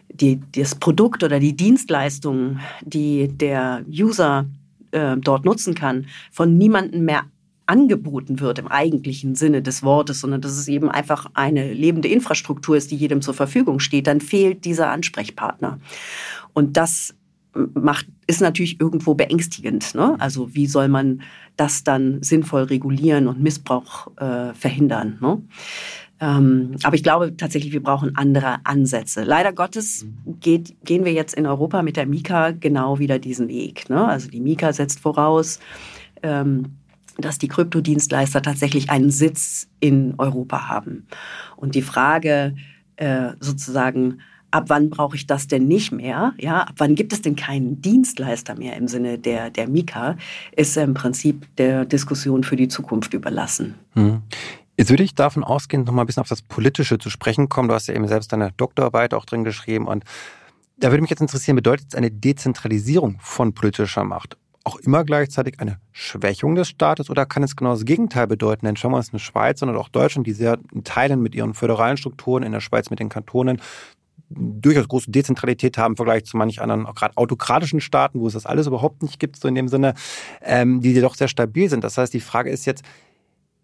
die, 0.09 0.41
das 0.53 0.75
Produkt 0.75 1.23
oder 1.23 1.39
die 1.39 1.55
Dienstleistung, 1.55 2.59
die 2.83 3.29
der 3.29 3.85
User 3.89 4.47
äh, 4.91 5.17
dort 5.17 5.45
nutzen 5.45 5.75
kann, 5.75 6.07
von 6.33 6.59
niemandem 6.59 7.05
mehr 7.05 7.25
angeboten 7.71 8.41
wird 8.41 8.59
im 8.59 8.67
eigentlichen 8.67 9.37
Sinne 9.37 9.63
des 9.63 9.83
Wortes, 9.85 10.21
sondern 10.21 10.41
dass 10.41 10.53
es 10.53 10.67
eben 10.67 10.91
einfach 10.91 11.31
eine 11.35 11.73
lebende 11.73 12.09
Infrastruktur 12.09 12.77
ist, 12.77 12.91
die 12.91 12.97
jedem 12.97 13.23
zur 13.23 13.33
Verfügung 13.33 13.79
steht, 13.79 14.09
dann 14.09 14.21
fehlt 14.21 14.65
dieser 14.65 14.91
Ansprechpartner. 14.91 15.79
Und 16.53 16.77
das 16.77 17.15
macht, 17.55 18.07
ist 18.27 18.41
natürlich 18.41 18.81
irgendwo 18.81 19.15
beängstigend. 19.15 19.95
Ne? 19.95 20.17
Also 20.19 20.55
wie 20.55 20.67
soll 20.67 20.89
man 20.89 21.23
das 21.57 21.85
dann 21.85 22.23
sinnvoll 22.23 22.63
regulieren 22.63 23.29
und 23.29 23.41
Missbrauch 23.41 24.09
äh, 24.17 24.53
verhindern? 24.55 25.19
Ne? 25.21 25.43
Ähm, 26.21 26.77
aber 26.83 26.97
ich 26.97 27.03
glaube 27.03 27.37
tatsächlich, 27.37 27.73
wir 27.73 27.83
brauchen 27.83 28.17
andere 28.17 28.59
Ansätze. 28.65 29.23
Leider 29.23 29.53
Gottes 29.53 30.07
geht, 30.41 30.75
gehen 30.85 31.05
wir 31.05 31.13
jetzt 31.13 31.35
in 31.35 31.47
Europa 31.47 31.83
mit 31.83 31.97
der 31.97 32.07
Mika 32.07 32.51
genau 32.51 32.99
wieder 32.99 33.19
diesen 33.19 33.49
Weg. 33.49 33.89
Ne? 33.89 34.07
Also 34.07 34.29
die 34.29 34.41
Mika 34.41 34.73
setzt 34.73 35.01
voraus, 35.01 35.61
ähm, 36.23 36.80
dass 37.21 37.39
die 37.39 37.49
Kryptodienstleister 37.49 38.43
tatsächlich 38.43 38.91
einen 38.91 39.11
Sitz 39.11 39.69
in 39.81 40.15
Europa 40.19 40.69
haben. 40.69 41.07
Und 41.57 41.75
die 41.75 41.83
Frage 41.83 42.55
äh, 42.97 43.33
sozusagen, 43.41 44.21
ab 44.51 44.65
wann 44.69 44.91
brauche 44.91 45.17
ich 45.17 45.27
das 45.27 45.47
denn 45.47 45.67
nicht 45.69 45.93
mehr? 45.93 46.35
Ja, 46.39 46.63
ab 46.63 46.75
wann 46.79 46.95
gibt 46.95 47.13
es 47.13 47.23
denn 47.23 47.37
keinen 47.37 47.81
Dienstleister 47.83 48.57
mehr 48.57 48.77
im 48.77 48.89
Sinne 48.89 49.19
der, 49.19 49.51
der 49.51 49.69
Mika, 49.69 50.17
ist 50.57 50.77
im 50.77 50.95
Prinzip 50.95 51.47
der 51.57 51.85
Diskussion 51.85 52.45
für 52.45 52.57
die 52.57 52.69
Zukunft 52.69 53.15
überlassen. 53.15 53.75
Hm. 53.95 54.23
Jetzt 54.77 54.91
würde 54.91 55.03
ich 55.03 55.15
davon 55.15 55.45
ausgehen, 55.45 55.85
noch 55.85 55.93
mal 55.93 56.03
ein 56.03 56.07
bisschen 56.07 56.23
auf 56.23 56.29
das 56.29 56.43
Politische 56.43 56.99
zu 56.99 57.11
sprechen 57.11 57.49
kommen. 57.49 57.69
Du 57.69 57.75
hast 57.75 57.89
ja 57.89 57.95
eben 57.95 58.09
selbst 58.09 58.33
deine 58.33 58.51
Doktorarbeit 58.57 59.13
auch 59.13 59.27
drin 59.27 59.45
geschrieben 59.45 59.87
und 59.87 60.05
da 60.79 60.91
würde 60.91 61.03
mich 61.03 61.11
jetzt 61.11 61.21
interessieren, 61.21 61.57
bedeutet 61.57 61.89
es 61.91 61.95
eine 61.95 62.11
Dezentralisierung 62.11 63.19
von 63.21 63.53
politischer 63.53 64.05
Macht? 64.05 64.39
Auch 64.65 64.77
immer 64.77 65.05
gleichzeitig 65.05 65.59
eine 65.59 65.79
Schwächung 65.93 66.55
des 66.55 66.69
Staates 66.69 67.09
oder 67.09 67.27
kann 67.27 67.43
es 67.43 67.57
genau 67.57 67.73
das 67.73 67.85
Gegenteil 67.85 68.27
bedeuten? 68.27 68.67
Denn 68.67 68.77
schauen 68.77 68.93
wir 68.93 68.99
uns 68.99 69.11
eine 69.11 69.19
Schweiz 69.19 69.63
und 69.63 69.75
auch 69.75 69.89
Deutschland, 69.89 70.27
die 70.27 70.33
sehr 70.33 70.59
in 70.73 70.85
Teilen 70.85 71.23
mit 71.23 71.35
ihren 71.35 71.55
föderalen 71.55 71.97
Strukturen, 71.97 72.43
in 72.43 72.53
der 72.53 72.61
Schweiz 72.61 72.91
mit 72.91 73.01
den 73.01 73.09
Kantonen, 73.09 73.61
durchaus 74.31 74.87
große 74.87 75.11
Dezentralität 75.11 75.77
haben 75.77 75.93
im 75.93 75.97
Vergleich 75.97 76.25
zu 76.25 76.37
manch 76.37 76.61
anderen, 76.61 76.85
gerade 76.85 77.17
autokratischen 77.17 77.81
Staaten, 77.81 78.21
wo 78.21 78.29
es 78.29 78.35
das 78.35 78.47
alles 78.47 78.67
überhaupt 78.67 79.03
nicht 79.03 79.19
gibt, 79.19 79.37
so 79.37 79.49
in 79.49 79.55
dem 79.55 79.69
Sinne, 79.69 79.95
ähm, 80.43 80.81
die 80.81 80.99
doch 81.01 81.17
sehr 81.17 81.29
stabil 81.29 81.69
sind. 81.69 81.83
Das 81.83 81.99
heißt, 81.99 82.15
die 82.15 82.21
Frage 82.21 82.51
ist 82.51 82.65
jetzt, 82.65 82.85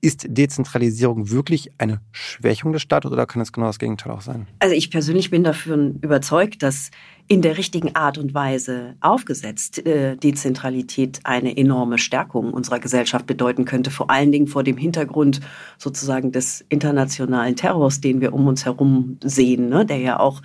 ist 0.00 0.26
Dezentralisierung 0.28 1.30
wirklich 1.30 1.72
eine 1.78 2.00
Schwächung 2.12 2.72
des 2.72 2.82
Staates 2.82 3.10
oder 3.10 3.26
kann 3.26 3.42
es 3.42 3.52
genau 3.52 3.66
das 3.66 3.78
Gegenteil 3.78 4.12
auch 4.12 4.20
sein? 4.20 4.46
Also 4.58 4.74
ich 4.74 4.90
persönlich 4.90 5.30
bin 5.30 5.42
dafür 5.42 5.76
überzeugt, 6.00 6.62
dass 6.62 6.90
in 7.28 7.42
der 7.42 7.58
richtigen 7.58 7.96
Art 7.96 8.18
und 8.18 8.34
Weise 8.34 8.94
aufgesetzt 9.00 9.84
äh, 9.84 10.16
Dezentralität 10.16 11.20
eine 11.24 11.56
enorme 11.56 11.98
Stärkung 11.98 12.52
unserer 12.52 12.78
Gesellschaft 12.78 13.26
bedeuten 13.26 13.64
könnte, 13.64 13.90
vor 13.90 14.10
allen 14.10 14.30
Dingen 14.30 14.46
vor 14.46 14.62
dem 14.62 14.76
Hintergrund 14.76 15.40
sozusagen 15.76 16.30
des 16.30 16.64
internationalen 16.68 17.56
Terrors, 17.56 18.00
den 18.00 18.20
wir 18.20 18.32
um 18.32 18.46
uns 18.46 18.64
herum 18.64 19.18
sehen, 19.24 19.68
ne, 19.68 19.84
der 19.84 19.98
ja 19.98 20.20
auch 20.20 20.40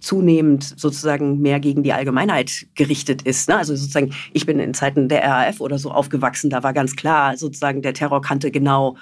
zunehmend 0.00 0.78
sozusagen 0.78 1.40
mehr 1.40 1.60
gegen 1.60 1.82
die 1.82 1.92
Allgemeinheit 1.92 2.66
gerichtet 2.74 3.22
ist. 3.22 3.48
Ne? 3.48 3.56
Also 3.56 3.74
sozusagen, 3.74 4.12
ich 4.32 4.46
bin 4.46 4.58
in 4.58 4.74
Zeiten 4.74 5.08
der 5.08 5.22
RAF 5.24 5.60
oder 5.60 5.78
so 5.78 5.90
aufgewachsen, 5.90 6.50
da 6.50 6.62
war 6.62 6.72
ganz 6.72 6.96
klar, 6.96 7.36
sozusagen 7.36 7.82
der 7.82 7.94
Terror 7.94 8.22
kannte 8.22 8.50
genau 8.50 8.96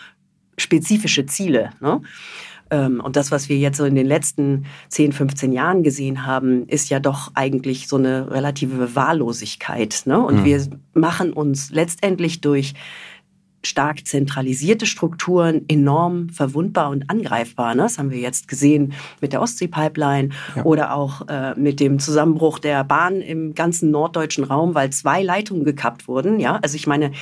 spezifische 0.59 1.27
Ziele. 1.27 1.71
Ne? 1.81 2.01
Ähm, 2.71 3.01
und 3.01 3.17
das, 3.17 3.31
was 3.31 3.49
wir 3.49 3.57
jetzt 3.59 3.77
so 3.79 3.85
in 3.85 3.95
den 3.95 4.07
letzten 4.07 4.67
10, 4.89 5.13
15 5.13 5.53
Jahren 5.53 5.83
gesehen 5.83 6.27
haben, 6.27 6.67
ist 6.67 6.89
ja 6.89 7.01
doch 7.01 7.31
eigentlich 7.35 7.89
so 7.89 7.97
eine 7.97 8.31
relative 8.31 8.95
Wahllosigkeit. 8.95 10.03
Ne? 10.07 10.19
Und 10.19 10.41
mhm. 10.41 10.45
wir 10.45 10.67
machen 10.95 11.33
uns 11.33 11.71
letztendlich 11.71 12.41
durch 12.41 12.75
stark 13.67 14.07
zentralisierte 14.07 14.87
Strukturen 14.87 15.65
enorm 15.69 16.31
verwundbar 16.31 16.91
und 16.91 17.11
angreifbar. 17.11 17.75
Ne? 17.75 17.83
Das 17.83 17.99
haben 17.99 18.11
wir 18.11 18.19
jetzt 18.19 18.49
gesehen 18.49 18.93
mit 19.21 19.33
der 19.33 19.43
Ostsee-Pipeline 19.43 20.31
ja. 20.55 20.65
oder 20.65 20.95
auch 20.95 21.29
äh, 21.29 21.55
mit 21.55 21.81
dem 21.81 21.99
Zusammenbruch 21.99 22.59
der 22.59 22.85
Bahn 22.85 23.21
im 23.21 23.55
ganzen 23.55 23.91
norddeutschen 23.91 24.45
Raum, 24.45 24.75
weil 24.75 24.91
zwei 24.91 25.23
Leitungen 25.23 25.65
gekappt 25.65 26.09
wurden. 26.09 26.41
Ja, 26.41 26.59
also 26.63 26.77
ich 26.77 26.87
meine, 26.87 27.13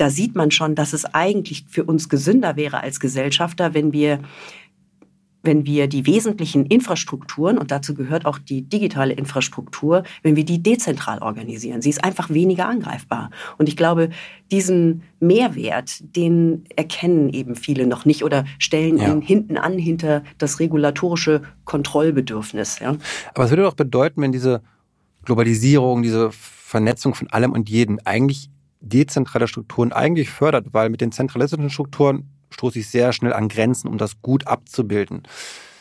da 0.00 0.08
sieht 0.08 0.34
man 0.34 0.50
schon, 0.50 0.74
dass 0.74 0.94
es 0.94 1.04
eigentlich 1.04 1.64
für 1.68 1.84
uns 1.84 2.08
gesünder 2.08 2.56
wäre 2.56 2.80
als 2.80 3.00
Gesellschafter, 3.00 3.74
wenn 3.74 3.92
wir 3.92 4.20
wenn 5.42 5.64
wir 5.64 5.88
die 5.88 6.06
wesentlichen 6.06 6.66
Infrastrukturen, 6.66 7.58
und 7.58 7.70
dazu 7.70 7.94
gehört 7.94 8.26
auch 8.26 8.38
die 8.38 8.62
digitale 8.62 9.14
Infrastruktur, 9.14 10.02
wenn 10.22 10.36
wir 10.36 10.44
die 10.44 10.62
dezentral 10.62 11.20
organisieren. 11.20 11.82
Sie 11.82 11.90
ist 11.90 12.04
einfach 12.04 12.30
weniger 12.30 12.68
angreifbar. 12.68 13.30
Und 13.56 13.68
ich 13.68 13.76
glaube, 13.76 14.10
diesen 14.50 15.02
Mehrwert, 15.20 16.02
den 16.16 16.64
erkennen 16.76 17.30
eben 17.30 17.56
viele 17.56 17.86
noch 17.86 18.04
nicht 18.04 18.24
oder 18.24 18.44
stellen 18.58 18.98
ja. 18.98 19.10
ihn 19.10 19.22
hinten 19.22 19.56
an 19.56 19.78
hinter 19.78 20.22
das 20.38 20.60
regulatorische 20.60 21.42
Kontrollbedürfnis. 21.64 22.78
Ja. 22.80 22.96
Aber 23.34 23.44
es 23.44 23.50
würde 23.50 23.62
doch 23.62 23.74
bedeuten, 23.74 24.20
wenn 24.22 24.32
diese 24.32 24.62
Globalisierung, 25.24 26.02
diese 26.02 26.30
Vernetzung 26.32 27.14
von 27.14 27.28
allem 27.28 27.52
und 27.52 27.68
jedem 27.68 27.98
eigentlich 28.04 28.50
dezentrale 28.80 29.46
Strukturen 29.46 29.92
eigentlich 29.92 30.30
fördert, 30.30 30.68
weil 30.72 30.88
mit 30.88 31.00
den 31.00 31.12
zentralistischen 31.12 31.70
Strukturen 31.70 32.28
stoße 32.50 32.80
ich 32.80 32.88
sehr 32.88 33.12
schnell 33.12 33.32
an 33.32 33.48
Grenzen, 33.48 33.88
um 33.88 33.98
das 33.98 34.20
gut 34.22 34.46
abzubilden. 34.46 35.22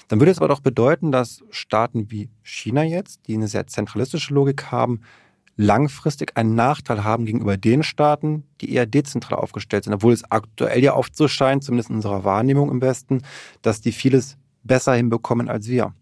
Dann 0.07 0.19
würde 0.19 0.31
es 0.31 0.37
aber 0.39 0.47
doch 0.47 0.59
bedeuten, 0.59 1.11
dass 1.11 1.43
Staaten 1.51 2.09
wie 2.09 2.29
China 2.41 2.83
jetzt, 2.83 3.27
die 3.27 3.35
eine 3.35 3.47
sehr 3.47 3.67
zentralistische 3.67 4.33
Logik 4.33 4.71
haben, 4.71 5.01
langfristig 5.55 6.37
einen 6.37 6.55
Nachteil 6.55 7.03
haben 7.03 7.25
gegenüber 7.25 7.57
den 7.57 7.83
Staaten, 7.83 8.43
die 8.61 8.73
eher 8.73 8.85
dezentral 8.85 9.39
aufgestellt 9.39 9.83
sind, 9.83 9.93
obwohl 9.93 10.13
es 10.13 10.23
aktuell 10.31 10.81
ja 10.81 10.95
oft 10.95 11.15
so 11.15 11.27
scheint, 11.27 11.63
zumindest 11.63 11.89
in 11.89 11.97
unserer 11.97 12.23
Wahrnehmung 12.23 12.71
im 12.71 12.81
Westen, 12.81 13.23
dass 13.61 13.81
die 13.81 13.91
vieles 13.91 14.37
besser 14.63 14.93
hinbekommen 14.93 15.49
als 15.49 15.67
wir. 15.67 15.93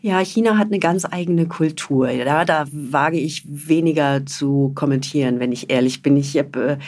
Ja, 0.00 0.20
China 0.20 0.56
hat 0.56 0.68
eine 0.68 0.78
ganz 0.78 1.04
eigene 1.04 1.46
Kultur. 1.46 2.08
Ja, 2.08 2.44
da 2.44 2.66
wage 2.70 3.18
ich 3.18 3.42
weniger 3.46 4.24
zu 4.24 4.72
kommentieren, 4.74 5.40
wenn 5.40 5.52
ich 5.52 5.70
ehrlich 5.70 6.02
bin. 6.02 6.16
Ich 6.16 6.38
habe 6.38 6.60
äh, 6.60 6.78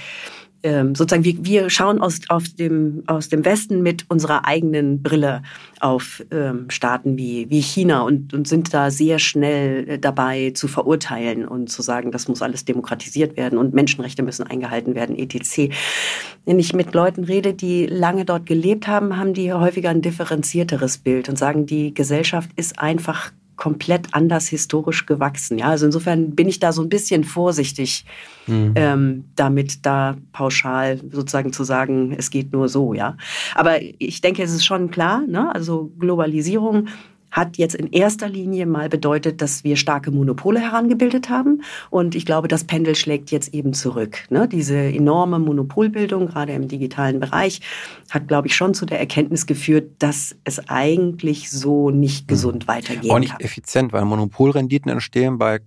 ähm, 0.62 0.94
sozusagen, 0.94 1.24
wir, 1.24 1.44
wir 1.44 1.70
schauen 1.70 2.00
aus, 2.00 2.20
auf 2.28 2.48
dem, 2.48 3.02
aus 3.06 3.28
dem 3.28 3.44
Westen 3.44 3.82
mit 3.82 4.04
unserer 4.08 4.46
eigenen 4.46 5.02
Brille 5.02 5.42
auf 5.80 6.22
ähm, 6.30 6.68
Staaten 6.68 7.16
wie, 7.16 7.48
wie 7.50 7.60
China 7.60 8.02
und, 8.02 8.34
und 8.34 8.46
sind 8.46 8.74
da 8.74 8.90
sehr 8.90 9.18
schnell 9.18 9.88
äh, 9.88 9.98
dabei 9.98 10.52
zu 10.54 10.68
verurteilen 10.68 11.46
und 11.46 11.70
zu 11.70 11.82
sagen, 11.82 12.12
das 12.12 12.28
muss 12.28 12.42
alles 12.42 12.64
demokratisiert 12.64 13.36
werden 13.36 13.58
und 13.58 13.74
Menschenrechte 13.74 14.22
müssen 14.22 14.46
eingehalten 14.46 14.94
werden, 14.94 15.16
etc. 15.16 15.72
Wenn 16.44 16.58
ich 16.58 16.74
mit 16.74 16.94
Leuten 16.94 17.24
rede, 17.24 17.54
die 17.54 17.86
lange 17.86 18.24
dort 18.24 18.46
gelebt 18.46 18.86
haben, 18.86 19.16
haben 19.16 19.34
die 19.34 19.52
häufiger 19.52 19.90
ein 19.90 20.02
differenzierteres 20.02 20.98
Bild 20.98 21.28
und 21.28 21.38
sagen, 21.38 21.66
die 21.66 21.94
Gesellschaft 21.94 22.50
ist 22.56 22.78
einfach 22.78 23.32
komplett 23.60 24.08
anders 24.12 24.48
historisch 24.48 25.04
gewachsen. 25.04 25.58
Ja, 25.58 25.66
also 25.66 25.84
insofern 25.84 26.34
bin 26.34 26.48
ich 26.48 26.60
da 26.60 26.72
so 26.72 26.80
ein 26.80 26.88
bisschen 26.88 27.24
vorsichtig, 27.24 28.06
mhm. 28.46 28.72
ähm, 28.74 29.24
damit 29.36 29.84
da 29.84 30.16
pauschal 30.32 30.98
sozusagen 31.12 31.52
zu 31.52 31.62
sagen, 31.62 32.14
es 32.16 32.30
geht 32.30 32.54
nur 32.54 32.70
so. 32.70 32.94
Ja, 32.94 33.18
aber 33.54 33.82
ich 33.98 34.22
denke, 34.22 34.42
es 34.42 34.50
ist 34.50 34.64
schon 34.64 34.90
klar. 34.90 35.26
Ne? 35.26 35.54
Also 35.54 35.92
Globalisierung 35.98 36.88
hat 37.30 37.56
jetzt 37.56 37.74
in 37.74 37.92
erster 37.92 38.28
Linie 38.28 38.66
mal 38.66 38.88
bedeutet, 38.88 39.40
dass 39.40 39.64
wir 39.64 39.76
starke 39.76 40.10
Monopole 40.10 40.60
herangebildet 40.60 41.30
haben. 41.30 41.62
Und 41.90 42.14
ich 42.14 42.26
glaube, 42.26 42.48
das 42.48 42.64
Pendel 42.64 42.94
schlägt 42.94 43.30
jetzt 43.30 43.54
eben 43.54 43.72
zurück. 43.72 44.24
Ne? 44.30 44.48
Diese 44.48 44.76
enorme 44.76 45.38
Monopolbildung, 45.38 46.26
gerade 46.26 46.52
im 46.52 46.68
digitalen 46.68 47.20
Bereich, 47.20 47.60
hat, 48.10 48.28
glaube 48.28 48.48
ich, 48.48 48.56
schon 48.56 48.74
zu 48.74 48.86
der 48.86 48.98
Erkenntnis 48.98 49.46
geführt, 49.46 49.92
dass 49.98 50.36
es 50.44 50.68
eigentlich 50.68 51.50
so 51.50 51.90
nicht 51.90 52.22
hm. 52.22 52.26
gesund 52.26 52.68
weitergeht. 52.68 53.10
Auch 53.10 53.18
nicht 53.18 53.32
kann. 53.32 53.40
effizient, 53.40 53.92
weil 53.92 54.04
Monopolrenditen 54.04 54.90
entstehen 54.90 55.38
bei 55.38 55.60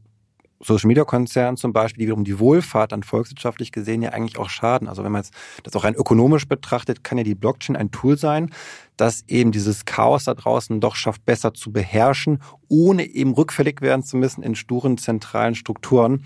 Social 0.63 0.87
Media 0.87 1.03
Konzernen 1.03 1.57
zum 1.57 1.73
Beispiel, 1.73 2.01
die 2.01 2.05
wiederum 2.07 2.23
die 2.23 2.39
Wohlfahrt 2.39 2.91
dann 2.91 3.03
volkswirtschaftlich 3.03 3.71
gesehen 3.71 4.01
ja 4.01 4.11
eigentlich 4.11 4.37
auch 4.37 4.49
schaden. 4.49 4.87
Also 4.87 5.03
wenn 5.03 5.11
man 5.11 5.21
jetzt 5.21 5.33
das 5.63 5.75
auch 5.75 5.83
rein 5.83 5.95
ökonomisch 5.95 6.47
betrachtet, 6.47 7.03
kann 7.03 7.17
ja 7.17 7.23
die 7.23 7.35
Blockchain 7.35 7.75
ein 7.75 7.91
Tool 7.91 8.17
sein, 8.17 8.51
das 8.97 9.23
eben 9.27 9.51
dieses 9.51 9.85
Chaos 9.85 10.25
da 10.25 10.33
draußen 10.33 10.79
doch 10.79 10.95
schafft, 10.95 11.25
besser 11.25 11.53
zu 11.53 11.71
beherrschen, 11.71 12.39
ohne 12.69 13.05
eben 13.05 13.33
rückfällig 13.33 13.81
werden 13.81 14.03
zu 14.03 14.17
müssen 14.17 14.43
in 14.43 14.55
sturen 14.55 14.97
zentralen 14.97 15.55
Strukturen. 15.55 16.23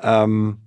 Ähm, 0.00 0.58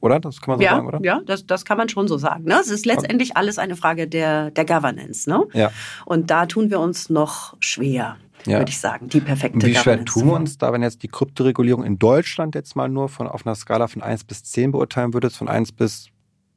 oder? 0.00 0.20
Das 0.20 0.40
kann 0.40 0.52
man 0.52 0.58
so 0.58 0.64
ja, 0.64 0.70
sagen, 0.72 0.86
oder? 0.88 1.00
Ja, 1.02 1.20
das, 1.24 1.46
das 1.46 1.64
kann 1.64 1.78
man 1.78 1.88
schon 1.88 2.08
so 2.08 2.18
sagen. 2.18 2.44
Ne? 2.44 2.58
Es 2.60 2.70
ist 2.70 2.86
letztendlich 2.86 3.30
okay. 3.30 3.38
alles 3.38 3.58
eine 3.58 3.76
Frage 3.76 4.08
der, 4.08 4.50
der 4.50 4.64
Governance. 4.64 5.28
Ne? 5.28 5.44
Ja. 5.52 5.70
Und 6.04 6.30
da 6.30 6.46
tun 6.46 6.70
wir 6.70 6.80
uns 6.80 7.10
noch 7.10 7.56
schwer 7.60 8.16
ja. 8.46 8.58
würde 8.58 8.70
ich 8.70 8.78
sagen, 8.78 9.08
die 9.08 9.20
perfekte 9.20 9.66
Wie 9.66 9.74
schwer 9.74 10.04
tun 10.04 10.26
wir 10.26 10.34
uns 10.34 10.58
da, 10.58 10.72
wenn 10.72 10.82
jetzt 10.82 11.02
die 11.02 11.08
Kryptoregulierung 11.08 11.84
in 11.84 11.98
Deutschland 11.98 12.54
jetzt 12.54 12.76
mal 12.76 12.88
nur 12.88 13.08
von, 13.08 13.26
auf 13.26 13.46
einer 13.46 13.54
Skala 13.54 13.88
von 13.88 14.02
1 14.02 14.24
bis 14.24 14.44
10 14.44 14.72
beurteilen 14.72 15.14
würdest, 15.14 15.36
von 15.36 15.48
1 15.48 15.72
bis 15.72 16.08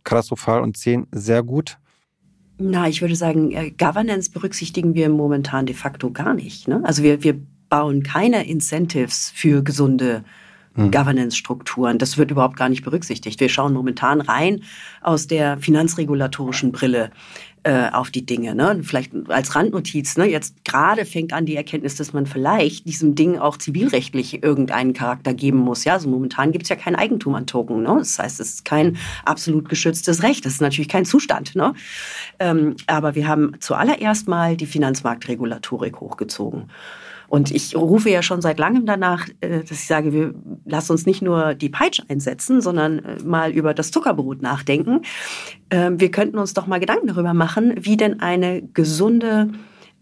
katastrophal 0.03 0.62
und 0.62 0.77
10 0.77 1.08
sehr 1.12 1.43
gut? 1.43 1.77
Na, 2.58 2.88
ich 2.88 3.01
würde 3.01 3.15
sagen, 3.15 3.51
äh, 3.51 3.72
Governance 3.72 4.31
berücksichtigen 4.31 4.93
wir 4.93 5.10
momentan 5.10 5.65
de 5.65 5.75
facto 5.75 6.12
gar 6.12 6.34
nicht. 6.34 6.67
Ne? 6.67 6.81
Also 6.84 7.03
wir, 7.03 7.24
wir 7.24 7.39
bauen 7.69 8.03
keine 8.03 8.46
Incentives 8.48 9.31
für 9.34 9.63
gesunde 9.63 10.24
hm. 10.75 10.91
Governance-Strukturen. 10.91 11.98
Das 11.98 12.17
wird 12.17 12.31
überhaupt 12.31 12.58
gar 12.58 12.69
nicht 12.69 12.84
berücksichtigt. 12.84 13.39
Wir 13.39 13.50
schauen 13.50 13.74
momentan 13.74 14.22
rein 14.22 14.62
aus 15.01 15.27
der 15.27 15.58
finanzregulatorischen 15.58 16.72
Brille 16.72 17.12
äh, 17.63 17.89
auf 17.91 18.11
die 18.11 18.25
Dinge. 18.25 18.55
Ne? 18.55 18.81
Vielleicht 18.83 19.11
als 19.29 19.55
Randnotiz, 19.55 20.17
ne? 20.17 20.25
jetzt 20.25 20.63
gerade 20.65 21.05
fängt 21.05 21.33
an 21.33 21.45
die 21.45 21.55
Erkenntnis, 21.55 21.95
dass 21.95 22.13
man 22.13 22.25
vielleicht 22.25 22.85
diesem 22.85 23.15
Ding 23.15 23.37
auch 23.37 23.57
zivilrechtlich 23.57 24.43
irgendeinen 24.43 24.93
Charakter 24.93 25.33
geben 25.33 25.59
muss. 25.59 25.83
Ja, 25.83 25.93
also 25.93 26.09
momentan 26.09 26.51
gibt 26.51 26.63
es 26.63 26.69
ja 26.69 26.75
kein 26.75 26.95
Eigentum 26.95 27.35
an 27.35 27.47
Token. 27.47 27.83
Ne? 27.83 27.95
Das 27.99 28.19
heißt, 28.19 28.39
es 28.39 28.55
ist 28.55 28.65
kein 28.65 28.97
absolut 29.25 29.69
geschütztes 29.69 30.23
Recht. 30.23 30.45
Das 30.45 30.53
ist 30.53 30.61
natürlich 30.61 30.89
kein 30.89 31.05
Zustand. 31.05 31.55
Ne? 31.55 31.73
Ähm, 32.39 32.75
aber 32.87 33.15
wir 33.15 33.27
haben 33.27 33.53
zuallererst 33.59 34.27
mal 34.27 34.55
die 34.55 34.65
Finanzmarktregulatorik 34.65 35.99
hochgezogen. 35.99 36.69
Und 37.29 37.51
ich 37.51 37.75
rufe 37.75 38.09
ja 38.09 38.21
schon 38.21 38.41
seit 38.41 38.59
langem 38.59 38.86
danach, 38.86 39.27
äh, 39.41 39.59
dass 39.59 39.71
ich 39.71 39.88
sage, 39.88 40.13
wir 40.13 40.33
lassen 40.65 40.91
uns 40.91 41.05
nicht 41.05 41.21
nur 41.21 41.53
die 41.53 41.69
Peitsche 41.69 42.03
einsetzen, 42.09 42.62
sondern 42.62 43.00
äh, 43.00 43.24
mal 43.24 43.51
über 43.51 43.74
das 43.74 43.91
Zuckerbrot 43.91 44.41
nachdenken. 44.41 45.01
Ähm, 45.69 46.00
wir 46.00 46.12
könnten 46.12 46.38
uns 46.38 46.53
doch 46.53 46.67
mal 46.67 46.79
Gedanken 46.79 47.07
darüber 47.07 47.33
machen, 47.33 47.75
wie 47.79 47.98
denn 47.98 48.19
eine 48.19 48.62
gesunde 48.62 49.50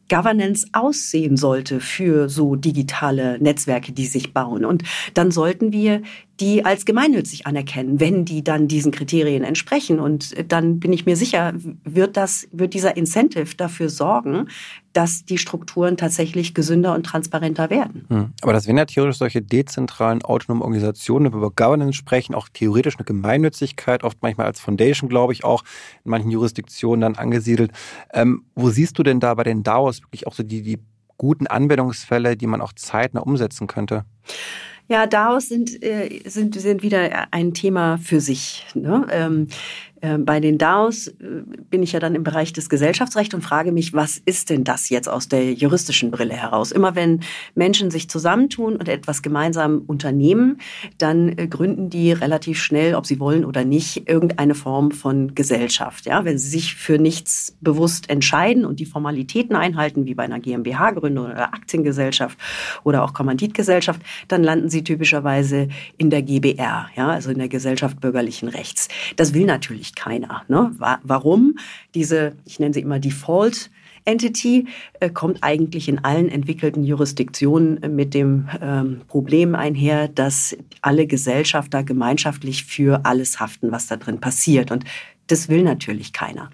Governance 0.09 0.65
aussehen 0.71 1.35
sollte 1.37 1.79
für 1.79 2.29
so 2.29 2.55
digitale 2.55 3.37
Netzwerke, 3.39 3.91
die 3.91 4.05
sich 4.05 4.33
bauen. 4.33 4.63
Und 4.63 4.83
dann 5.13 5.31
sollten 5.31 5.73
wir 5.73 6.01
die 6.39 6.63
als 6.63 6.85
gemeinnützig 6.85 7.47
anerkennen, 7.47 7.99
wenn 7.99 8.23
die 8.23 8.43
dann 8.43 8.67
diesen 8.67 8.91
Kriterien 8.91 9.43
entsprechen. 9.43 9.99
Und 9.99 10.35
dann 10.51 10.79
bin 10.79 10.93
ich 10.93 11.05
mir 11.05 11.15
sicher, 11.15 11.53
wird 11.83 12.15
das, 12.15 12.47
wird 12.51 12.73
dieser 12.73 12.95
Incentive 12.95 13.55
dafür 13.55 13.89
sorgen, 13.89 14.47
dass 14.93 15.25
die 15.25 15.37
Strukturen 15.37 15.97
tatsächlich 15.97 16.53
gesünder 16.53 16.93
und 16.93 17.05
transparenter 17.05 17.69
werden. 17.69 18.05
Hm. 18.09 18.33
Aber 18.41 18.53
das 18.53 18.67
wären 18.67 18.77
ja 18.77 18.85
theoretisch 18.85 19.17
solche 19.17 19.41
dezentralen 19.41 20.23
autonomen 20.23 20.61
Organisationen, 20.61 21.31
wenn 21.31 21.39
über 21.39 21.51
Governance 21.51 21.97
sprechen, 21.97 22.35
auch 22.35 22.49
theoretisch 22.51 22.97
eine 22.97 23.05
Gemeinnützigkeit, 23.05 24.03
oft 24.03 24.19
manchmal 24.21 24.47
als 24.47 24.59
Foundation, 24.59 25.09
glaube 25.09 25.33
ich, 25.33 25.43
auch 25.43 25.63
in 26.03 26.11
manchen 26.11 26.31
Jurisdiktionen 26.31 27.01
dann 27.01 27.15
angesiedelt. 27.15 27.71
Ähm, 28.13 28.43
wo 28.55 28.69
siehst 28.69 28.97
du 28.99 29.03
denn 29.03 29.19
da 29.19 29.33
bei 29.33 29.43
den 29.43 29.63
DAOs 29.63 30.01
wirklich 30.01 30.27
auch 30.27 30.33
so 30.33 30.43
die, 30.43 30.61
die 30.61 30.79
guten 31.17 31.47
Anwendungsfälle, 31.47 32.37
die 32.37 32.47
man 32.47 32.61
auch 32.61 32.73
zeitnah 32.73 33.21
umsetzen 33.21 33.67
könnte? 33.67 34.05
Ja, 34.89 35.05
DAOs 35.05 35.49
sind, 35.49 35.83
äh, 35.83 36.21
sind, 36.25 36.59
sind 36.59 36.81
wieder 36.81 37.27
ein 37.31 37.53
Thema 37.53 37.97
für 37.97 38.21
sich. 38.21 38.65
Ne? 38.73 39.05
Ähm, 39.11 39.47
bei 40.17 40.39
den 40.39 40.57
DAOs 40.57 41.07
äh, 41.07 41.13
bin 41.69 41.83
ich 41.83 41.91
ja 41.91 41.99
dann 41.99 42.15
im 42.15 42.23
Bereich 42.23 42.53
des 42.53 42.69
Gesellschaftsrechts 42.69 43.33
und 43.33 43.41
frage 43.41 43.71
mich, 43.71 43.93
was 43.93 44.21
ist 44.25 44.49
denn 44.49 44.63
das 44.63 44.89
jetzt 44.89 45.09
aus 45.09 45.27
der 45.27 45.53
juristischen 45.53 46.11
Brille 46.11 46.35
heraus? 46.35 46.71
Immer 46.71 46.95
wenn 46.95 47.21
Menschen 47.55 47.91
sich 47.91 48.09
zusammentun 48.09 48.75
und 48.75 48.89
etwas 48.89 49.21
gemeinsam 49.21 49.83
unternehmen, 49.87 50.59
dann 50.97 51.29
äh, 51.37 51.47
gründen 51.47 51.89
die 51.89 52.11
relativ 52.11 52.61
schnell, 52.61 52.95
ob 52.95 53.05
sie 53.05 53.19
wollen 53.19 53.45
oder 53.45 53.65
nicht, 53.65 54.07
irgendeine 54.07 54.55
Form 54.55 54.91
von 54.91 55.33
Gesellschaft. 55.35 56.05
Ja, 56.05 56.25
wenn 56.25 56.37
sie 56.37 56.49
sich 56.49 56.75
für 56.75 56.99
nichts 56.99 57.55
bewusst 57.61 58.09
entscheiden 58.09 58.65
und 58.65 58.79
die 58.79 58.85
Formalitäten 58.85 59.55
einhalten, 59.55 60.05
wie 60.05 60.13
bei 60.13 60.23
einer 60.23 60.39
GmbH-Gründung 60.39 61.25
oder 61.25 61.53
Aktiengesellschaft 61.53 62.37
oder 62.83 63.03
auch 63.03 63.13
Kommanditgesellschaft, 63.13 64.01
dann 64.27 64.43
landen 64.43 64.69
sie 64.69 64.83
typischerweise 64.83 65.69
in 65.97 66.09
der 66.09 66.21
GBR, 66.21 66.89
ja, 66.95 67.07
also 67.07 67.31
in 67.31 67.39
der 67.39 67.49
Gesellschaft 67.49 67.99
bürgerlichen 67.99 68.49
Rechts. 68.49 68.87
Das 69.15 69.33
will 69.33 69.45
natürlich 69.45 69.86
keiner. 69.95 70.43
Ne? 70.47 70.71
Warum? 71.03 71.57
Diese, 71.95 72.33
ich 72.45 72.59
nenne 72.59 72.73
sie 72.73 72.81
immer 72.81 72.99
Default 72.99 73.69
Entity, 74.07 74.67
äh, 74.99 75.09
kommt 75.09 75.39
eigentlich 75.41 75.89
in 75.89 76.03
allen 76.03 76.29
entwickelten 76.29 76.83
Jurisdiktionen 76.83 77.95
mit 77.95 78.13
dem 78.13 78.47
ähm, 78.61 79.01
Problem 79.07 79.53
einher, 79.53 80.07
dass 80.07 80.57
alle 80.81 81.07
Gesellschafter 81.07 81.83
gemeinschaftlich 81.83 82.63
für 82.63 83.05
alles 83.05 83.39
haften, 83.39 83.71
was 83.71 83.87
da 83.87 83.97
drin 83.97 84.19
passiert. 84.19 84.71
Und 84.71 84.85
das 85.27 85.49
will 85.49 85.61
natürlich 85.61 86.13
keiner. 86.13 86.49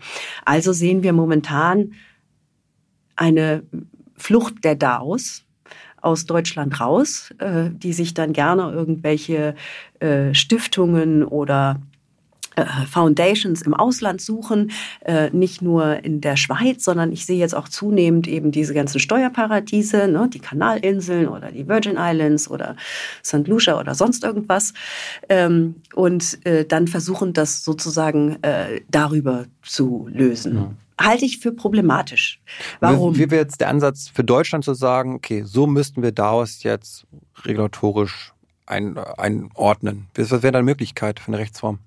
Also 0.45 0.73
sehen 0.73 1.03
wir 1.03 1.13
momentan 1.13 1.93
eine 3.15 3.63
Flucht 4.17 4.63
der 4.63 4.75
DAOs 4.75 5.43
aus 6.01 6.25
Deutschland 6.25 6.79
raus, 6.79 7.33
äh, 7.37 7.69
die 7.71 7.93
sich 7.93 8.13
dann 8.13 8.33
gerne 8.33 8.71
irgendwelche 8.71 9.55
äh, 9.99 10.33
Stiftungen 10.33 11.23
oder 11.23 11.79
äh, 11.79 11.92
Foundations 12.89 13.61
im 13.61 13.73
Ausland 13.73 14.21
suchen, 14.21 14.71
äh, 15.01 15.29
nicht 15.31 15.61
nur 15.61 16.03
in 16.03 16.21
der 16.21 16.35
Schweiz, 16.35 16.83
sondern 16.83 17.11
ich 17.11 17.25
sehe 17.25 17.37
jetzt 17.37 17.55
auch 17.55 17.67
zunehmend 17.67 18.27
eben 18.27 18.51
diese 18.51 18.73
ganzen 18.73 18.99
Steuerparadiese, 18.99 20.07
ne, 20.07 20.29
die 20.31 20.39
Kanalinseln 20.39 21.27
oder 21.27 21.51
die 21.51 21.67
Virgin 21.67 21.97
Islands 21.97 22.49
oder 22.49 22.75
St. 23.23 23.47
Lucia 23.47 23.79
oder 23.79 23.95
sonst 23.95 24.23
irgendwas 24.23 24.73
ähm, 25.29 25.75
und 25.95 26.45
äh, 26.45 26.65
dann 26.65 26.87
versuchen 26.87 27.33
das 27.33 27.63
sozusagen 27.63 28.37
darüber 28.89 29.45
zu 29.61 30.07
lösen. 30.11 30.55
Ja 30.55 30.71
halte 30.99 31.25
ich 31.25 31.39
für 31.39 31.51
problematisch. 31.51 32.39
Warum? 32.79 33.15
Wie 33.15 33.31
wäre 33.31 33.41
jetzt 33.41 33.61
der 33.61 33.69
Ansatz 33.69 34.09
für 34.13 34.23
Deutschland 34.23 34.63
zu 34.63 34.73
sagen, 34.73 35.15
okay, 35.15 35.43
so 35.43 35.67
müssten 35.67 36.01
wir 36.01 36.11
daraus 36.11 36.63
jetzt 36.63 37.05
regulatorisch 37.43 38.33
ein, 38.65 38.97
einordnen? 38.97 40.07
Was 40.15 40.31
wäre 40.31 40.51
da 40.51 40.59
eine 40.59 40.65
Möglichkeit 40.65 41.19
für 41.19 41.29
eine 41.29 41.39
Rechtsform? 41.39 41.79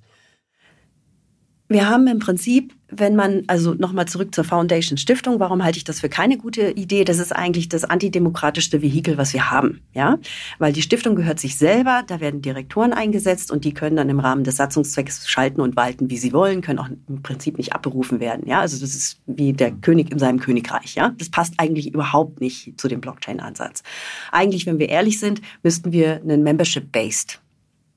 Wir 1.69 1.89
haben 1.89 2.07
im 2.07 2.21
Prinzip, 2.21 2.75
wenn 2.89 3.17
man, 3.17 3.43
also 3.49 3.75
nochmal 3.75 4.07
zurück 4.07 4.33
zur 4.33 4.45
Foundation 4.45 4.97
Stiftung, 4.99 5.41
warum 5.41 5.65
halte 5.65 5.79
ich 5.79 5.85
das 5.85 5.99
für 5.99 6.09
keine 6.09 6.39
gute 6.39 6.71
Idee? 6.71 7.05
Das 7.05 7.19
ist 7.19 7.35
eigentlich 7.35 7.69
das 7.69 7.85
antidemokratischste 7.85 8.83
Vehikel, 8.83 9.19
was 9.19 9.33
wir 9.33 9.51
haben, 9.51 9.81
ja? 9.93 10.19
Weil 10.61 10.73
die 10.73 10.83
Stiftung 10.83 11.17
gehört 11.17 11.41
sich 11.41 11.57
selber, 11.57 12.05
da 12.07 12.21
werden 12.21 12.41
Direktoren 12.41 12.93
eingesetzt 12.93 13.51
und 13.51 13.65
die 13.65 13.75
können 13.75 13.97
dann 13.97 14.09
im 14.09 14.21
Rahmen 14.21 14.45
des 14.45 14.57
Satzungszwecks 14.57 15.29
schalten 15.29 15.61
und 15.61 15.75
walten, 15.75 16.09
wie 16.09 16.19
sie 16.19 16.33
wollen, 16.33 16.61
können 16.61 16.79
auch 16.79 16.89
im 17.09 17.23
Prinzip 17.23 17.59
nicht 17.59 17.73
abberufen 17.73 18.21
werden, 18.21 18.47
ja? 18.47 18.61
Also 18.61 18.79
das 18.79 18.95
ist 18.95 19.21
wie 19.27 19.53
der 19.53 19.73
König 19.73 20.13
in 20.13 20.21
seinem 20.21 20.39
Königreich, 20.39 20.95
ja? 20.95 21.15
Das 21.19 21.31
passt 21.31 21.55
eigentlich 21.59 21.93
überhaupt 21.93 22.41
nicht 22.41 22.81
zu 22.81 22.87
dem 22.87 23.01
Blockchain-Ansatz. 23.01 23.83
Eigentlich, 24.31 24.67
wenn 24.67 24.79
wir 24.79 24.89
ehrlich 24.89 25.19
sind, 25.19 25.43
müssten 25.65 25.91
wir 25.91 26.21
einen 26.23 26.45
Membership-based 26.45 27.41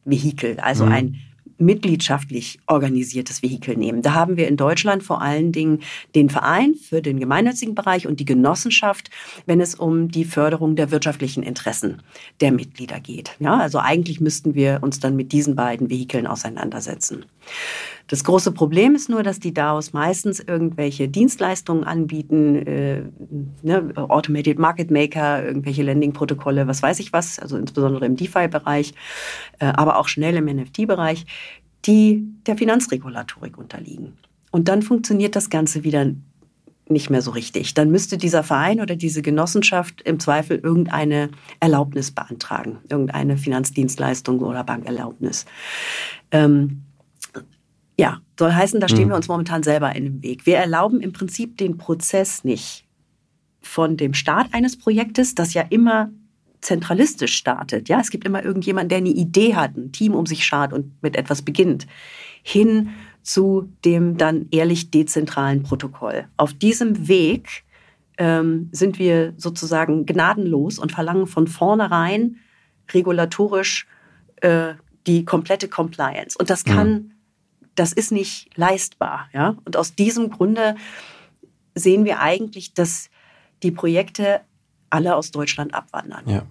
Vehikel, 0.05 0.59
also 0.59 0.85
mhm. 0.85 0.91
ein 0.91 1.19
mitgliedschaftlich 1.59 2.59
organisiertes 2.67 3.43
Vehikel 3.43 3.75
nehmen. 3.75 4.01
Da 4.01 4.13
haben 4.13 4.37
wir 4.37 4.47
in 4.47 4.57
Deutschland 4.57 5.03
vor 5.03 5.21
allen 5.21 5.51
Dingen 5.51 5.81
den 6.15 6.29
Verein 6.29 6.75
für 6.75 7.01
den 7.01 7.19
gemeinnützigen 7.19 7.75
Bereich 7.75 8.07
und 8.07 8.19
die 8.19 8.25
Genossenschaft, 8.25 9.09
wenn 9.45 9.61
es 9.61 9.75
um 9.75 10.09
die 10.09 10.25
Förderung 10.25 10.75
der 10.75 10.91
wirtschaftlichen 10.91 11.43
Interessen 11.43 12.01
der 12.41 12.51
Mitglieder 12.51 12.99
geht. 12.99 13.35
Ja, 13.39 13.57
also 13.57 13.79
eigentlich 13.79 14.19
müssten 14.19 14.55
wir 14.55 14.79
uns 14.81 14.99
dann 14.99 15.15
mit 15.15 15.31
diesen 15.31 15.55
beiden 15.55 15.89
Vehikeln 15.89 16.27
auseinandersetzen. 16.27 17.25
Das 18.09 18.23
große 18.23 18.51
Problem 18.51 18.95
ist 18.95 19.07
nur, 19.07 19.21
dass 19.21 19.39
die 19.39 19.53
DAOs 19.53 19.93
meistens 19.93 20.39
irgendwelche 20.39 21.07
Dienstleistungen 21.07 21.83
anbieten, 21.83 22.55
äh, 22.55 23.03
ne, 23.61 23.93
Automated 23.95 24.57
Market 24.57 24.89
Maker, 24.89 25.45
irgendwelche 25.45 25.83
Landing-Protokolle, 25.83 26.67
was 26.67 26.81
weiß 26.81 26.99
ich 26.99 27.13
was, 27.13 27.37
also 27.37 27.55
insbesondere 27.55 28.07
im 28.07 28.15
DeFi-Bereich, 28.15 28.93
äh, 29.59 29.65
aber 29.65 29.99
auch 29.99 30.07
schnell 30.07 30.35
im 30.37 30.45
NFT-Bereich, 30.45 31.27
die 31.85 32.23
der 32.47 32.57
Finanzregulatorik 32.57 33.57
unterliegen. 33.59 34.17
Und 34.51 34.67
dann 34.67 34.81
funktioniert 34.81 35.35
das 35.35 35.51
Ganze 35.51 35.83
wieder 35.83 36.11
nicht 36.89 37.11
mehr 37.11 37.21
so 37.21 37.29
richtig. 37.31 37.75
Dann 37.75 37.91
müsste 37.91 38.17
dieser 38.17 38.43
Verein 38.43 38.81
oder 38.81 38.95
diese 38.95 39.21
Genossenschaft 39.21 40.01
im 40.01 40.19
Zweifel 40.19 40.57
irgendeine 40.57 41.29
Erlaubnis 41.59 42.09
beantragen, 42.09 42.79
irgendeine 42.89 43.37
Finanzdienstleistung 43.37 44.39
oder 44.39 44.63
Bankerlaubnis. 44.63 45.45
Ähm, 46.31 46.81
ja, 47.99 48.21
soll 48.39 48.53
heißen, 48.53 48.79
da 48.79 48.87
stehen 48.87 49.07
mhm. 49.07 49.09
wir 49.09 49.15
uns 49.17 49.27
momentan 49.27 49.61
selber 49.61 49.93
in 49.93 50.05
dem 50.05 50.23
Weg. 50.23 50.45
Wir 50.45 50.55
erlauben 50.55 51.01
im 51.01 51.11
Prinzip 51.11 51.57
den 51.57 51.77
Prozess 51.77 52.45
nicht 52.45 52.85
von 53.59 53.97
dem 53.97 54.13
Start 54.13 54.53
eines 54.53 54.77
Projektes, 54.77 55.35
das 55.35 55.53
ja 55.53 55.63
immer 55.69 56.09
zentralistisch 56.61 57.35
startet. 57.35 57.89
Ja, 57.89 57.99
es 57.99 58.09
gibt 58.09 58.23
immer 58.23 58.41
irgendjemanden, 58.41 58.87
der 58.87 58.99
eine 58.99 59.09
Idee 59.09 59.53
hat, 59.53 59.75
ein 59.75 59.91
Team 59.91 60.13
um 60.15 60.25
sich 60.25 60.45
schart 60.45 60.71
und 60.71 60.93
mit 61.03 61.17
etwas 61.17 61.41
beginnt, 61.41 61.87
hin 62.41 62.91
zu 63.21 63.69
dem 63.83 64.15
dann 64.15 64.47
ehrlich 64.51 64.91
dezentralen 64.91 65.63
Protokoll. 65.63 66.25
Auf 66.37 66.53
diesem 66.53 67.09
Weg 67.09 67.65
ähm, 68.17 68.69
sind 68.71 68.97
wir 68.97 69.33
sozusagen 69.35 70.05
gnadenlos 70.05 70.79
und 70.79 70.93
verlangen 70.93 71.27
von 71.27 71.47
vornherein 71.47 72.37
regulatorisch 72.93 73.87
äh, 74.37 74.75
die 75.05 75.25
komplette 75.25 75.67
Compliance. 75.67 76.37
Und 76.39 76.49
das 76.49 76.63
kann 76.63 76.91
mhm 76.91 77.11
das 77.79 77.93
ist 77.93 78.11
nicht 78.11 78.49
leistbar. 78.57 79.29
Ja? 79.33 79.55
Und 79.65 79.77
aus 79.77 79.95
diesem 79.95 80.29
Grunde 80.29 80.75
sehen 81.75 82.03
wir 82.03 82.19
eigentlich, 82.19 82.73
dass 82.73 83.09
die 83.63 83.71
Projekte 83.71 84.41
alle 84.89 85.15
aus 85.15 85.31
Deutschland 85.31 85.73
abwandern. 85.73 86.27
Ja. 86.27 86.43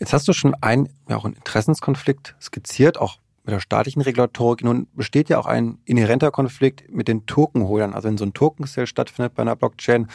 Jetzt 0.00 0.12
hast 0.12 0.26
du 0.26 0.32
schon 0.32 0.54
einen, 0.60 0.88
ja 1.08 1.16
auch 1.16 1.24
einen 1.24 1.34
Interessenskonflikt 1.34 2.34
skizziert, 2.40 2.98
auch 2.98 3.18
mit 3.44 3.52
der 3.52 3.60
staatlichen 3.60 4.00
Regulatorik. 4.00 4.64
Nun 4.64 4.86
besteht 4.94 5.28
ja 5.28 5.38
auch 5.38 5.46
ein 5.46 5.78
inhärenter 5.84 6.30
Konflikt 6.30 6.90
mit 6.90 7.08
den 7.08 7.26
Tokenholdern. 7.26 7.92
Also 7.92 8.08
wenn 8.08 8.16
so 8.16 8.24
ein 8.24 8.32
Token-Sale 8.32 8.86
stattfindet 8.86 9.34
bei 9.34 9.42
einer 9.42 9.54
Blockchain, 9.54 10.08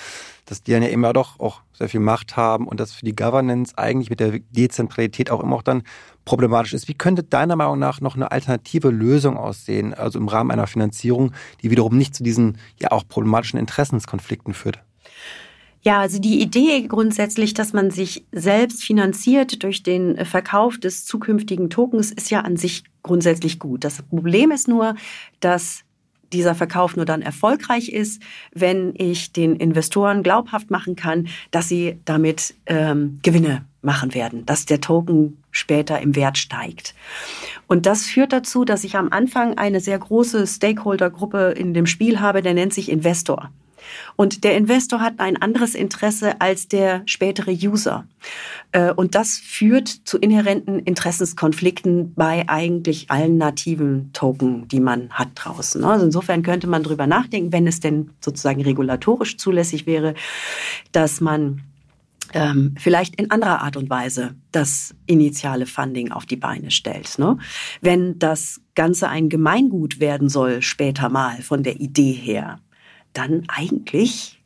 dass 0.46 0.64
die 0.64 0.72
ja 0.72 0.80
immer 0.80 1.14
doch 1.14 1.40
auch 1.40 1.62
sehr 1.72 1.90
viel 1.90 2.00
Macht 2.00 2.38
haben 2.38 2.68
und 2.68 2.80
das 2.80 2.92
für 2.92 3.06
die 3.06 3.16
Governance 3.16 3.78
eigentlich 3.78 4.10
mit 4.10 4.20
der 4.20 4.40
Dezentralität 4.40 5.30
auch 5.30 5.42
immer 5.42 5.58
auch 5.58 5.62
dann 5.62 5.84
problematisch 6.26 6.74
ist. 6.74 6.88
Wie 6.88 6.96
könnte 6.96 7.24
deiner 7.24 7.56
Meinung 7.56 7.78
nach 7.78 8.02
noch 8.02 8.16
eine 8.16 8.32
alternative 8.32 8.90
Lösung 8.90 9.38
aussehen, 9.38 9.94
also 9.94 10.18
im 10.18 10.28
Rahmen 10.28 10.50
einer 10.50 10.68
Finanzierung, 10.68 11.32
die 11.62 11.70
wiederum 11.70 11.98
nicht 11.98 12.16
zu 12.16 12.24
diesen 12.24 12.58
ja 12.82 12.92
auch 12.92 13.08
problematischen 13.08 13.60
Interessenskonflikten 13.60 14.56
führt? 14.56 14.84
Ja, 15.82 16.02
also 16.02 16.20
die 16.20 16.42
Idee 16.42 16.86
grundsätzlich, 16.88 17.54
dass 17.54 17.72
man 17.72 17.90
sich 17.90 18.26
selbst 18.34 18.84
finanziert 18.84 19.64
durch 19.64 19.82
den 19.82 20.26
Verkauf 20.26 20.78
des 20.78 21.06
zukünftigen 21.06 21.70
Tokens, 21.70 22.12
ist 22.12 22.30
ja 22.32 22.42
an 22.42 22.58
sich 22.58 22.84
grundsätzlich 23.10 23.58
gut. 23.58 23.84
Das 23.84 24.04
Problem 24.04 24.52
ist 24.52 24.68
nur, 24.68 24.94
dass 25.40 25.84
dieser 26.32 26.54
Verkauf 26.54 26.96
nur 26.96 27.06
dann 27.06 27.24
erfolgreich 27.24 27.90
ist, 27.90 28.22
wenn 28.54 28.94
ich 28.96 29.34
den 29.34 29.56
Investoren 29.56 30.22
glaubhaft 30.22 30.70
machen 30.70 30.96
kann, 30.96 31.28
dass 31.50 31.68
sie 31.68 31.98
damit 32.06 32.54
ähm, 32.68 33.20
Gewinne 33.24 33.66
machen 33.82 34.14
werden, 34.14 34.46
dass 34.46 34.68
der 34.68 34.80
Token 34.80 35.42
später 35.50 36.00
im 36.00 36.16
Wert 36.16 36.38
steigt. 36.38 36.94
Und 37.66 37.88
das 37.88 38.06
führt 38.06 38.32
dazu, 38.32 38.64
dass 38.64 38.84
ich 38.84 38.96
am 38.96 39.10
Anfang 39.10 39.58
eine 39.58 39.80
sehr 39.80 39.98
große 39.98 40.46
Stakeholdergruppe 40.46 41.56
in 41.58 41.74
dem 41.74 41.88
Spiel 41.88 42.20
habe, 42.20 42.44
der 42.44 42.54
nennt 42.54 42.76
sich 42.76 42.92
Investor. 42.92 43.50
Und 44.16 44.44
der 44.44 44.56
Investor 44.56 45.02
hat 45.02 45.20
ein 45.20 45.42
anderes 45.42 45.76
Interesse 45.76 46.40
als 46.42 46.68
der 46.68 47.04
spätere 47.06 47.52
User. 47.52 48.06
Äh, 48.72 48.92
und 48.92 49.16
das 49.16 49.38
führt 49.38 49.88
zu 49.88 50.18
inhärenten 50.18 50.80
Interessenskonflikten 50.80 52.14
bei 52.14 52.48
eigentlich 52.48 53.10
allen 53.10 53.38
nativen 53.38 54.12
Token, 54.14 54.68
die 54.68 54.80
man 54.80 55.10
hat 55.12 55.30
draußen. 55.36 55.84
Also 55.84 56.06
insofern 56.06 56.44
könnte 56.44 56.68
man 56.68 56.84
darüber 56.84 57.08
nachdenken, 57.08 57.52
wenn 57.52 57.68
es 57.68 57.80
denn 57.80 58.12
sozusagen 58.20 58.62
regulatorisch 58.62 59.38
zulässig 59.38 59.86
wäre, 59.86 60.14
dass 60.92 61.22
man 61.22 61.62
ähm, 62.34 62.76
vielleicht 62.78 63.16
in 63.16 63.32
anderer 63.32 63.62
Art 63.62 63.78
und 63.78 63.90
Weise 63.90 64.36
das 64.52 64.96
initiale 65.06 65.66
Funding 65.66 66.12
auf 66.12 66.26
die 66.26 66.36
Beine 66.36 66.72
stellt. 66.72 67.18
Ne? 67.18 67.38
Wenn 67.82 68.20
das 68.20 68.62
Ganze 68.76 69.10
ein 69.10 69.30
Gemeingut 69.30 70.00
werden 70.00 70.30
soll, 70.30 70.62
später 70.62 71.10
mal 71.10 71.42
von 71.42 71.64
der 71.64 71.80
Idee 71.80 72.14
her, 72.14 72.60
dann 73.14 73.44
eigentlich 73.48 74.40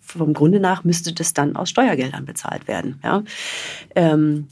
vom 0.00 0.34
Grunde 0.34 0.60
nach 0.60 0.84
müsste 0.84 1.12
das 1.12 1.34
dann 1.34 1.56
aus 1.56 1.70
Steuergeldern 1.70 2.24
bezahlt 2.24 2.66
werden. 2.66 2.98
Ja? 3.04 3.22
Ähm, 3.94 4.48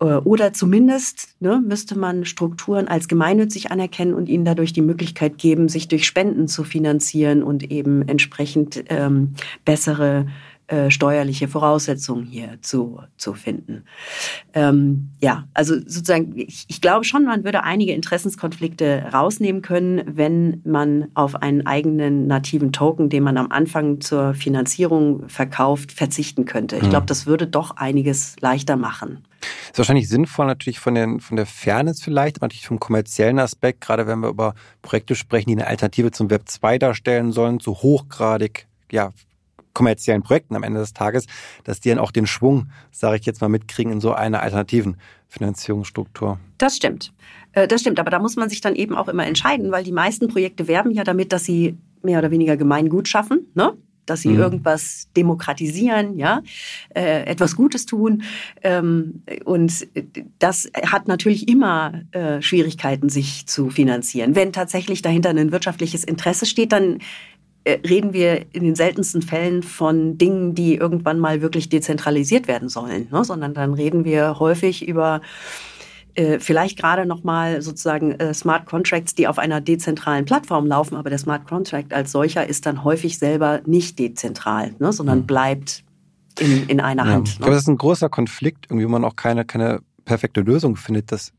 äh, 0.00 0.04
oder 0.04 0.52
zumindest 0.52 1.36
ne, 1.40 1.62
müsste 1.64 1.98
man 1.98 2.24
Strukturen 2.24 2.88
als 2.88 3.08
gemeinnützig 3.08 3.70
anerkennen 3.70 4.14
und 4.14 4.28
ihnen 4.28 4.44
dadurch 4.44 4.72
die 4.72 4.82
Möglichkeit 4.82 5.38
geben, 5.38 5.68
sich 5.68 5.88
durch 5.88 6.06
Spenden 6.06 6.48
zu 6.48 6.64
finanzieren 6.64 7.42
und 7.42 7.70
eben 7.70 8.06
entsprechend 8.08 8.84
ähm, 8.88 9.34
bessere 9.64 10.26
äh, 10.70 10.88
steuerliche 10.88 11.48
Voraussetzungen 11.48 12.26
hier 12.26 12.58
zu, 12.62 13.00
zu 13.16 13.34
finden. 13.34 13.82
Ähm, 14.54 15.10
ja, 15.20 15.48
also 15.52 15.74
sozusagen, 15.74 16.32
ich, 16.36 16.64
ich 16.68 16.80
glaube 16.80 17.04
schon, 17.04 17.24
man 17.24 17.42
würde 17.42 17.64
einige 17.64 17.92
Interessenskonflikte 17.92 19.06
rausnehmen 19.12 19.62
können, 19.62 20.02
wenn 20.06 20.60
man 20.64 21.08
auf 21.14 21.34
einen 21.34 21.66
eigenen 21.66 22.28
nativen 22.28 22.70
Token, 22.70 23.08
den 23.08 23.24
man 23.24 23.36
am 23.36 23.50
Anfang 23.50 24.00
zur 24.00 24.32
Finanzierung 24.32 25.28
verkauft, 25.28 25.90
verzichten 25.90 26.44
könnte. 26.44 26.76
Ich 26.76 26.88
glaube, 26.88 27.06
das 27.06 27.26
würde 27.26 27.48
doch 27.48 27.76
einiges 27.76 28.36
leichter 28.40 28.76
machen. 28.76 29.24
Ist 29.70 29.78
wahrscheinlich 29.78 30.08
sinnvoll 30.08 30.46
natürlich 30.46 30.78
von, 30.78 30.94
den, 30.94 31.18
von 31.18 31.36
der 31.36 31.46
Fairness 31.46 32.00
vielleicht, 32.00 32.36
aber 32.36 32.46
natürlich 32.46 32.68
vom 32.68 32.78
kommerziellen 32.78 33.40
Aspekt, 33.40 33.80
gerade 33.80 34.06
wenn 34.06 34.20
wir 34.20 34.28
über 34.28 34.54
Projekte 34.82 35.16
sprechen, 35.16 35.48
die 35.48 35.56
eine 35.56 35.66
Alternative 35.66 36.12
zum 36.12 36.30
Web 36.30 36.42
2 36.46 36.78
darstellen 36.78 37.32
sollen, 37.32 37.58
so 37.58 37.74
hochgradig 37.74 38.68
ja, 38.92 39.10
kommerziellen 39.80 40.22
Projekten 40.22 40.56
am 40.56 40.62
Ende 40.62 40.78
des 40.78 40.92
Tages, 40.92 41.24
dass 41.64 41.80
die 41.80 41.88
dann 41.88 41.98
auch 41.98 42.10
den 42.10 42.26
Schwung, 42.26 42.66
sage 42.90 43.16
ich 43.16 43.24
jetzt 43.24 43.40
mal, 43.40 43.48
mitkriegen 43.48 43.90
in 43.90 44.00
so 44.02 44.12
einer 44.12 44.42
alternativen 44.42 44.98
Finanzierungsstruktur. 45.28 46.38
Das 46.58 46.76
stimmt. 46.76 47.14
Äh, 47.52 47.66
das 47.66 47.80
stimmt, 47.80 47.98
aber 47.98 48.10
da 48.10 48.18
muss 48.18 48.36
man 48.36 48.50
sich 48.50 48.60
dann 48.60 48.74
eben 48.74 48.94
auch 48.94 49.08
immer 49.08 49.26
entscheiden, 49.26 49.72
weil 49.72 49.82
die 49.82 49.92
meisten 49.92 50.28
Projekte 50.28 50.68
werben 50.68 50.90
ja 50.90 51.02
damit, 51.02 51.32
dass 51.32 51.44
sie 51.44 51.78
mehr 52.02 52.18
oder 52.18 52.30
weniger 52.30 52.58
Gemeingut 52.58 53.08
schaffen. 53.08 53.46
Ne? 53.54 53.72
dass 54.06 54.22
sie 54.22 54.30
mhm. 54.30 54.40
irgendwas 54.40 55.08
demokratisieren, 55.16 56.16
ja, 56.16 56.42
äh, 56.94 57.24
etwas 57.26 57.54
Gutes 57.54 57.86
tun. 57.86 58.22
Ähm, 58.62 59.22
und 59.44 59.86
das 60.40 60.68
hat 60.84 61.06
natürlich 61.06 61.48
immer 61.48 62.02
äh, 62.10 62.42
Schwierigkeiten, 62.42 63.08
sich 63.08 63.46
zu 63.46 63.70
finanzieren. 63.70 64.34
Wenn 64.34 64.52
tatsächlich 64.52 65.00
dahinter 65.02 65.30
ein 65.30 65.52
wirtschaftliches 65.52 66.02
Interesse 66.02 66.44
steht, 66.46 66.72
dann 66.72 66.98
reden 67.68 68.12
wir 68.12 68.46
in 68.52 68.64
den 68.64 68.74
seltensten 68.74 69.22
Fällen 69.22 69.62
von 69.62 70.16
Dingen, 70.16 70.54
die 70.54 70.76
irgendwann 70.76 71.18
mal 71.18 71.42
wirklich 71.42 71.68
dezentralisiert 71.68 72.48
werden 72.48 72.68
sollen, 72.68 73.08
ne? 73.10 73.24
sondern 73.24 73.54
dann 73.54 73.74
reden 73.74 74.04
wir 74.04 74.38
häufig 74.38 74.86
über 74.86 75.20
äh, 76.14 76.38
vielleicht 76.40 76.78
gerade 76.78 77.06
noch 77.06 77.22
mal 77.22 77.62
sozusagen 77.62 78.12
äh, 78.12 78.34
Smart 78.34 78.66
Contracts, 78.66 79.14
die 79.14 79.28
auf 79.28 79.38
einer 79.38 79.60
dezentralen 79.60 80.24
Plattform 80.24 80.66
laufen, 80.66 80.96
aber 80.96 81.10
der 81.10 81.18
Smart 81.18 81.46
Contract 81.46 81.92
als 81.92 82.12
solcher 82.12 82.46
ist 82.46 82.66
dann 82.66 82.82
häufig 82.82 83.18
selber 83.18 83.60
nicht 83.66 83.98
dezentral, 83.98 84.74
ne? 84.78 84.92
sondern 84.92 85.20
mhm. 85.20 85.26
bleibt 85.26 85.84
in, 86.38 86.66
in 86.68 86.80
einer 86.80 87.04
ja. 87.04 87.12
Hand. 87.12 87.28
Ich 87.28 87.36
glaube, 87.38 87.52
das 87.52 87.62
ist 87.62 87.68
ein 87.68 87.78
großer 87.78 88.08
Konflikt, 88.08 88.66
irgendwie 88.70 88.86
man 88.86 89.04
auch 89.04 89.16
keine, 89.16 89.44
keine 89.44 89.80
perfekte 90.04 90.40
Lösung 90.40 90.76
findet, 90.76 91.12
dass 91.12 91.32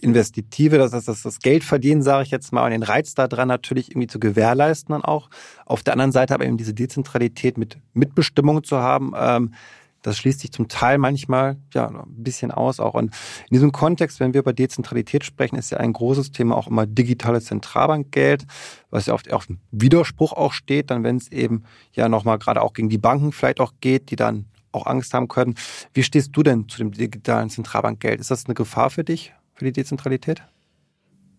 Investitive, 0.00 0.78
das 0.78 0.92
ist 0.92 1.08
das, 1.08 1.22
das 1.22 1.40
Geld 1.40 1.64
verdienen, 1.64 2.02
sage 2.02 2.22
ich 2.22 2.30
jetzt 2.30 2.52
mal, 2.52 2.64
und 2.64 2.70
den 2.70 2.82
Reiz 2.82 3.14
daran 3.14 3.48
natürlich 3.48 3.90
irgendwie 3.90 4.06
zu 4.06 4.20
gewährleisten 4.20 4.92
dann 4.92 5.04
auch. 5.04 5.28
Auf 5.66 5.82
der 5.82 5.94
anderen 5.94 6.12
Seite 6.12 6.34
aber 6.34 6.46
eben 6.46 6.56
diese 6.56 6.74
Dezentralität 6.74 7.58
mit 7.58 7.78
Mitbestimmung 7.94 8.62
zu 8.62 8.78
haben, 8.78 9.12
ähm, 9.16 9.54
das 10.02 10.16
schließt 10.16 10.40
sich 10.40 10.52
zum 10.52 10.68
Teil 10.68 10.98
manchmal 10.98 11.56
ja 11.74 11.88
ein 11.88 12.22
bisschen 12.22 12.50
aus 12.50 12.78
auch. 12.78 12.94
Und 12.94 13.14
in 13.50 13.54
diesem 13.54 13.72
Kontext, 13.72 14.20
wenn 14.20 14.32
wir 14.32 14.40
über 14.40 14.52
Dezentralität 14.52 15.24
sprechen, 15.24 15.56
ist 15.56 15.70
ja 15.70 15.78
ein 15.78 15.92
großes 15.92 16.30
Thema 16.30 16.56
auch 16.56 16.68
immer 16.68 16.86
digitales 16.86 17.46
Zentralbankgeld, 17.46 18.46
was 18.90 19.06
ja 19.06 19.14
oft 19.14 19.32
auf 19.32 19.48
Widerspruch 19.72 20.32
auch 20.32 20.52
steht, 20.52 20.90
dann 20.90 21.02
wenn 21.02 21.16
es 21.16 21.30
eben 21.32 21.64
ja 21.92 22.08
nochmal 22.08 22.38
gerade 22.38 22.62
auch 22.62 22.74
gegen 22.74 22.88
die 22.88 22.98
Banken 22.98 23.32
vielleicht 23.32 23.60
auch 23.60 23.72
geht, 23.80 24.10
die 24.10 24.16
dann 24.16 24.46
auch 24.70 24.86
Angst 24.86 25.14
haben 25.14 25.28
können. 25.28 25.56
Wie 25.94 26.02
stehst 26.02 26.36
du 26.36 26.42
denn 26.42 26.68
zu 26.68 26.78
dem 26.78 26.92
digitalen 26.92 27.50
Zentralbankgeld? 27.50 28.20
Ist 28.20 28.30
das 28.30 28.46
eine 28.46 28.54
Gefahr 28.54 28.90
für 28.90 29.02
dich? 29.02 29.34
Für 29.58 29.64
die 29.64 29.72
Dezentralität? 29.72 30.42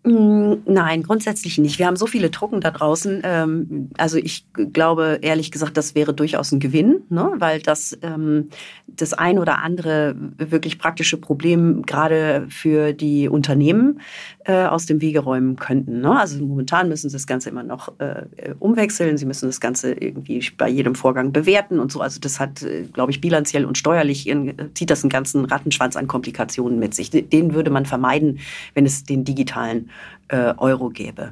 Mm, 0.03 0.53
nein, 0.65 1.03
grundsätzlich 1.03 1.57
nicht. 1.57 1.77
Wir 1.77 1.85
haben 1.85 1.97
so 1.97 2.07
viele 2.07 2.29
Drucken 2.29 2.61
da 2.61 2.71
draußen. 2.71 3.21
Ähm, 3.23 3.89
also 3.97 4.17
ich 4.17 4.45
glaube 4.53 5.19
ehrlich 5.21 5.51
gesagt, 5.51 5.75
das 5.75 5.93
wäre 5.93 6.13
durchaus 6.13 6.53
ein 6.53 6.61
Gewinn, 6.61 7.01
ne? 7.09 7.33
weil 7.35 7.61
das 7.61 7.97
ähm, 8.01 8.47
das 8.87 9.13
ein 9.13 9.39
oder 9.39 9.59
andere 9.61 10.15
wirklich 10.37 10.79
praktische 10.79 11.17
Problem 11.17 11.81
gerade 11.85 12.45
für 12.47 12.93
die 12.93 13.27
Unternehmen 13.27 13.99
äh, 14.45 14.65
aus 14.65 14.85
dem 14.85 15.01
Wege 15.01 15.19
räumen 15.19 15.57
könnten. 15.57 15.99
Ne? 15.99 16.17
Also 16.17 16.45
momentan 16.45 16.87
müssen 16.87 17.09
sie 17.09 17.15
das 17.17 17.27
Ganze 17.27 17.49
immer 17.49 17.63
noch 17.63 17.99
äh, 17.99 18.23
umwechseln. 18.57 19.17
Sie 19.17 19.25
müssen 19.25 19.47
das 19.47 19.59
Ganze 19.59 19.91
irgendwie 19.91 20.49
bei 20.57 20.69
jedem 20.69 20.95
Vorgang 20.95 21.33
bewerten 21.33 21.77
und 21.77 21.91
so. 21.91 21.99
Also 21.99 22.21
das 22.21 22.39
hat, 22.39 22.63
äh, 22.63 22.83
glaube 22.83 23.11
ich, 23.11 23.19
bilanziell 23.19 23.65
und 23.65 23.77
steuerlich 23.77 24.33
zieht 24.75 24.89
das 24.89 25.03
einen 25.03 25.09
ganzen 25.09 25.43
Rattenschwanz 25.43 25.97
an 25.97 26.07
Komplikationen 26.07 26.79
mit 26.79 26.93
sich. 26.93 27.09
Den 27.09 27.53
würde 27.53 27.69
man 27.69 27.85
vermeiden, 27.85 28.39
wenn 28.73 28.85
es 28.85 29.03
den 29.03 29.25
digitalen 29.25 29.88
äh, 30.27 30.53
Euro 30.57 30.89
gäbe. 30.89 31.31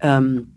Ähm, 0.00 0.52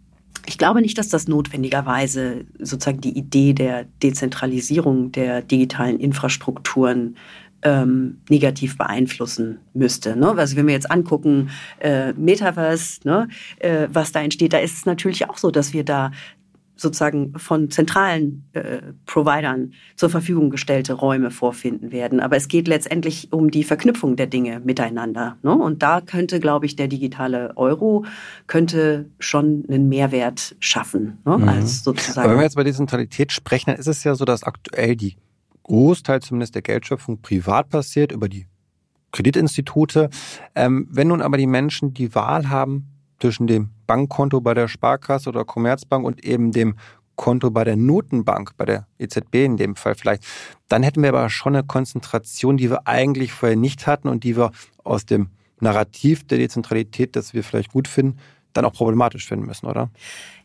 ich 0.45 0.57
glaube 0.57 0.81
nicht, 0.81 0.97
dass 0.97 1.07
das 1.07 1.27
notwendigerweise 1.27 2.45
sozusagen 2.59 3.01
die 3.01 3.17
Idee 3.17 3.53
der 3.53 3.85
Dezentralisierung 4.01 5.11
der 5.11 5.41
digitalen 5.41 5.99
Infrastrukturen 5.99 7.15
ähm, 7.63 8.17
negativ 8.29 8.77
beeinflussen 8.77 9.59
müsste. 9.73 10.17
Ne? 10.17 10.33
Also 10.37 10.57
wenn 10.57 10.67
wir 10.67 10.73
jetzt 10.73 10.91
angucken, 10.91 11.49
äh, 11.79 12.11
Metaverse, 12.13 12.99
ne, 13.05 13.29
äh, 13.59 13.87
was 13.91 14.11
da 14.11 14.21
entsteht, 14.21 14.51
da 14.51 14.59
ist 14.59 14.77
es 14.77 14.85
natürlich 14.85 15.29
auch 15.29 15.37
so, 15.37 15.49
dass 15.49 15.71
wir 15.71 15.85
da 15.85 16.11
sozusagen 16.75 17.37
von 17.37 17.69
zentralen 17.69 18.45
äh, 18.53 18.81
Providern 19.05 19.73
zur 19.95 20.09
Verfügung 20.09 20.49
gestellte 20.49 20.93
Räume 20.93 21.31
vorfinden 21.31 21.91
werden. 21.91 22.19
Aber 22.19 22.35
es 22.35 22.47
geht 22.47 22.67
letztendlich 22.67 23.31
um 23.31 23.51
die 23.51 23.63
Verknüpfung 23.63 24.15
der 24.15 24.27
Dinge 24.27 24.59
miteinander. 24.59 25.37
Ne? 25.43 25.53
Und 25.53 25.83
da 25.83 26.01
könnte, 26.01 26.39
glaube 26.39 26.65
ich, 26.65 26.75
der 26.75 26.87
digitale 26.87 27.55
Euro 27.57 28.05
könnte 28.47 29.09
schon 29.19 29.65
einen 29.67 29.87
Mehrwert 29.87 30.55
schaffen. 30.59 31.19
Ne? 31.25 31.37
Mhm. 31.37 31.49
Als 31.49 31.83
sozusagen 31.83 32.19
Aber 32.19 32.31
wenn 32.31 32.39
wir 32.39 32.43
jetzt 32.43 32.55
bei 32.55 32.63
Dezentralität 32.63 33.31
sprechen, 33.31 33.71
dann 33.71 33.79
ist 33.79 33.87
es 33.87 34.03
ja 34.03 34.15
so, 34.15 34.25
dass 34.25 34.43
aktuell 34.43 34.95
die 34.95 35.15
Großteil 35.63 36.21
zumindest 36.21 36.55
der 36.55 36.61
Geldschöpfung 36.61 37.21
privat 37.21 37.69
passiert 37.69 38.11
über 38.11 38.27
die 38.27 38.47
Kreditinstitute. 39.11 40.09
Ähm, 40.55 40.87
wenn 40.89 41.07
nun 41.07 41.21
aber 41.21 41.37
die 41.37 41.47
Menschen 41.47 41.93
die 41.93 42.13
Wahl 42.15 42.49
haben, 42.49 42.92
zwischen 43.23 43.47
dem 43.47 43.69
Bankkonto 43.87 44.41
bei 44.41 44.53
der 44.53 44.67
Sparkasse 44.67 45.29
oder 45.29 45.45
Commerzbank 45.45 46.05
und 46.05 46.25
eben 46.25 46.51
dem 46.51 46.75
Konto 47.15 47.51
bei 47.51 47.63
der 47.63 47.77
Notenbank, 47.77 48.57
bei 48.57 48.65
der 48.65 48.85
EZB 48.99 49.35
in 49.35 49.55
dem 49.55 49.77
Fall 49.77 49.95
vielleicht, 49.95 50.25
dann 50.67 50.83
hätten 50.83 51.01
wir 51.01 51.09
aber 51.09 51.29
schon 51.29 51.55
eine 51.55 51.63
Konzentration, 51.63 52.57
die 52.57 52.69
wir 52.69 52.85
eigentlich 52.85 53.31
vorher 53.31 53.55
nicht 53.55 53.87
hatten 53.87 54.09
und 54.09 54.25
die 54.25 54.35
wir 54.35 54.51
aus 54.83 55.05
dem 55.05 55.29
Narrativ 55.61 56.27
der 56.27 56.37
Dezentralität, 56.37 57.15
das 57.15 57.33
wir 57.33 57.45
vielleicht 57.45 57.71
gut 57.71 57.87
finden, 57.87 58.17
dann 58.51 58.65
auch 58.65 58.73
problematisch 58.73 59.25
finden 59.25 59.45
müssen, 59.45 59.67
oder? 59.67 59.89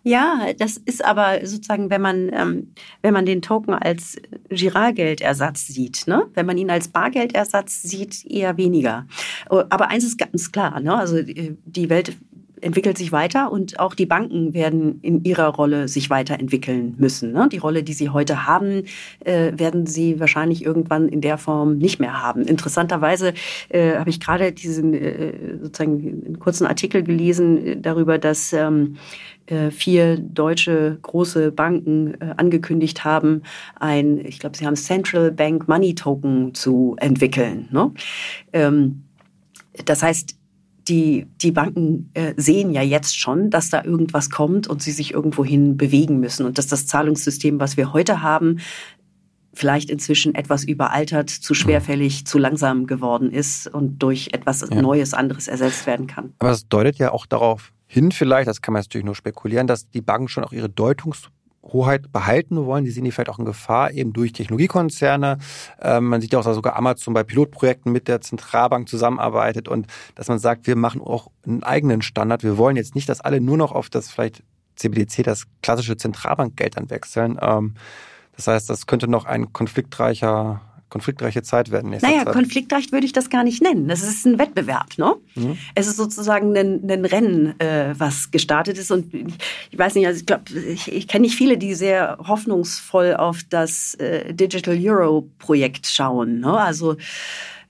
Ja, 0.05 0.53
das 0.57 0.77
ist 0.77 1.05
aber 1.05 1.45
sozusagen, 1.45 1.91
wenn 1.91 2.01
man, 2.01 2.31
ähm, 2.33 2.75
wenn 3.03 3.12
man 3.12 3.27
den 3.27 3.43
Token 3.43 3.75
als 3.75 4.17
Giralgeldersatz 4.51 5.67
sieht, 5.67 6.07
ne? 6.07 6.27
wenn 6.35 6.47
man 6.47 6.57
ihn 6.57 6.71
als 6.71 6.88
Bargeldersatz 6.88 7.83
sieht, 7.83 8.25
eher 8.25 8.57
weniger. 8.57 9.07
Aber 9.49 9.88
eins 9.88 10.05
ist 10.05 10.17
ganz 10.17 10.53
klar, 10.53 10.79
ne? 10.81 10.97
also 10.97 11.17
äh, 11.17 11.57
die 11.64 11.91
Welt 11.91 12.17
entwickelt 12.61 12.99
sich 12.99 13.12
weiter 13.12 13.51
und 13.53 13.79
auch 13.79 13.94
die 13.94 14.07
Banken 14.07 14.55
werden 14.55 15.01
in 15.03 15.25
ihrer 15.25 15.49
Rolle 15.49 15.88
sich 15.88 16.11
weiterentwickeln 16.11 16.94
müssen. 16.99 17.33
Ne? 17.33 17.49
Die 17.51 17.59
Rolle, 17.59 17.83
die 17.83 17.92
sie 17.92 18.11
heute 18.11 18.47
haben, 18.47 18.85
äh, 19.25 19.53
werden 19.57 19.87
sie 19.87 20.21
wahrscheinlich 20.21 20.64
irgendwann 20.64 21.09
in 21.09 21.21
der 21.21 21.38
Form 21.38 21.79
nicht 21.79 22.01
mehr 22.01 22.23
haben. 22.23 22.42
Interessanterweise 22.42 23.35
äh, 23.68 23.97
habe 23.97 24.11
ich 24.11 24.21
gerade 24.21 24.53
diesen 24.53 24.94
äh, 24.94 25.33
sozusagen 25.62 26.23
einen 26.27 26.38
kurzen 26.38 26.66
Artikel 26.66 27.03
gelesen 27.03 27.66
äh, 27.66 27.77
darüber, 27.77 28.18
dass 28.18 28.53
ähm, 28.53 28.97
äh, 29.47 29.71
vier 29.71 30.18
deutsche 30.18 30.99
große 31.03 31.53
Banken 31.53 32.14
äh, 32.21 32.35
angekündigt 32.37 33.05
haben, 33.05 33.42
ein, 33.77 34.18
ich 34.25 34.38
glaube, 34.38 34.57
sie 34.57 34.66
haben 34.66 34.77
Central 34.77 35.33
Bank 35.33 35.68
Money 35.68 35.94
Token 35.94 36.55
zu 36.55 36.97
entwickeln. 36.99 37.68
Ne? 37.71 37.92
Ähm, 38.53 39.05
das 39.85 40.03
heißt, 40.03 40.38
die, 40.88 41.27
die 41.40 41.53
Banken 41.53 42.11
äh, 42.14 42.35
sehen 42.37 42.72
ja 42.72 42.83
jetzt 42.83 43.18
schon, 43.18 43.51
dass 43.51 43.70
da 43.70 43.85
irgendwas 43.85 44.31
kommt 44.31 44.66
und 44.66 44.83
sie 44.83 44.92
sich 44.92 45.12
irgendwohin 45.12 45.77
bewegen 45.77 46.20
müssen 46.20 46.46
und 46.46 46.59
dass 46.59 46.66
das 46.66 46.87
Zahlungssystem, 46.87 47.61
was 47.61 47.77
wir 47.77 47.92
heute 47.92 48.22
haben, 48.22 48.59
vielleicht 49.55 49.90
inzwischen 49.90 50.35
etwas 50.35 50.64
überaltert, 50.64 51.31
zu 51.31 51.53
schwerfällig, 51.55 52.27
zu 52.27 52.38
langsam 52.38 52.87
geworden 52.87 53.31
ist 53.33 53.66
und 53.66 53.98
durch 53.98 54.29
etwas 54.33 54.61
ja. 54.61 54.81
Neues, 54.81 55.14
anderes 55.14 55.48
ersetzt 55.48 55.87
werden 55.87 56.07
kann. 56.07 56.33
Aber 56.38 56.51
es 56.51 56.68
deutet 56.68 56.98
ja 56.98 57.12
auch 57.12 57.27
darauf 57.27 57.72
hin, 57.87 58.12
vielleicht, 58.12 58.48
das 58.48 58.62
kann 58.62 58.72
man 58.72 58.83
natürlich 58.83 59.05
nur 59.05 59.14
spekulieren, 59.14 59.66
dass 59.66 59.90
die 59.90 60.03
Banken 60.03 60.29
schon 60.29 60.44
auch 60.44 60.53
ihre 60.53 60.68
Deutungs 60.68 61.31
Hoheit 61.73 62.13
behalten 62.13 62.65
wollen. 62.67 62.85
Die 62.85 62.91
sehen 62.91 63.05
die 63.05 63.13
vielleicht 63.13 63.31
auch 63.31 63.39
in 63.39 63.45
Gefahr, 63.45 63.93
eben 63.93 64.13
durch 64.13 64.33
Technologiekonzerne. 64.33 65.39
Ähm, 65.81 66.07
man 66.07 66.21
sieht 66.21 66.33
ja 66.33 66.39
auch, 66.39 66.45
dass 66.45 66.55
sogar 66.55 66.77
Amazon 66.77 67.15
bei 67.15 67.25
Pilotprojekten 67.25 67.93
mit 67.93 68.09
der 68.09 68.21
Zentralbank 68.21 68.89
zusammenarbeitet 68.89 69.69
und 69.69 69.87
dass 70.15 70.29
man 70.29 70.39
sagt, 70.39 70.67
wir 70.67 70.77
machen 70.77 71.01
auch 71.01 71.31
einen 71.47 71.63
eigenen 71.63 72.03
Standard. 72.03 72.43
Wir 72.43 72.59
wollen 72.59 72.77
jetzt 72.77 72.95
nicht, 72.95 73.09
dass 73.09 73.21
alle 73.21 73.41
nur 73.41 73.57
noch 73.57 73.73
auf 73.73 73.91
das 73.91 74.11
vielleicht 74.11 74.43
CBDC, 74.77 75.23
das 75.25 75.45
klassische 75.63 75.97
Zentralbankgeld 75.97 76.77
dann 76.77 76.91
wechseln. 76.91 77.39
Ähm, 77.41 77.75
das 78.37 78.47
heißt, 78.47 78.71
das 78.71 78.87
könnte 78.87 79.09
noch 79.09 79.25
ein 79.25 79.53
konfliktreicher 79.53 80.61
konfliktreiche 80.88 81.42
Zeit 81.42 81.70
werden. 81.70 81.90
Naja, 81.90 82.24
Zeit. 82.24 82.33
konfliktreich 82.33 82.92
würde 82.92 83.07
ich 83.07 83.12
das 83.12 83.31
gar 83.31 83.44
nicht 83.44 83.62
nennen. 83.62 83.88
Das 83.88 84.03
ist 84.03 84.27
ein 84.27 84.38
Wettbewerb. 84.38 84.96
Ne? 84.96 85.14
Mhm. 85.35 85.59
Es 85.74 85.87
ist 85.87 85.96
sozusagen 85.96 86.57
ein, 86.57 86.90
ein 86.90 87.05
Rennen, 87.05 87.59
äh, 87.61 87.94
was 87.98 88.31
gestartet 88.31 88.79
ist. 88.79 88.90
Und 88.90 89.12
ich 89.70 89.79
weiß 89.79 89.94
nicht, 89.94 90.07
also 90.07 90.20
ich 90.20 90.27
glaube, 90.27 90.44
ich, 90.55 90.90
ich 90.90 91.09
kenne 91.09 91.22
nicht 91.22 91.37
viele, 91.37 91.59
die 91.59 91.74
sehr 91.74 92.18
hoffnungsvoll 92.27 93.14
auf 93.16 93.44
das 93.48 93.94
äh, 93.96 94.33
Digital 94.33 94.79
Euro 94.83 95.29
Projekt 95.38 95.87
schauen. 95.87 96.40
Ne? 96.40 96.53
Also 96.53 96.96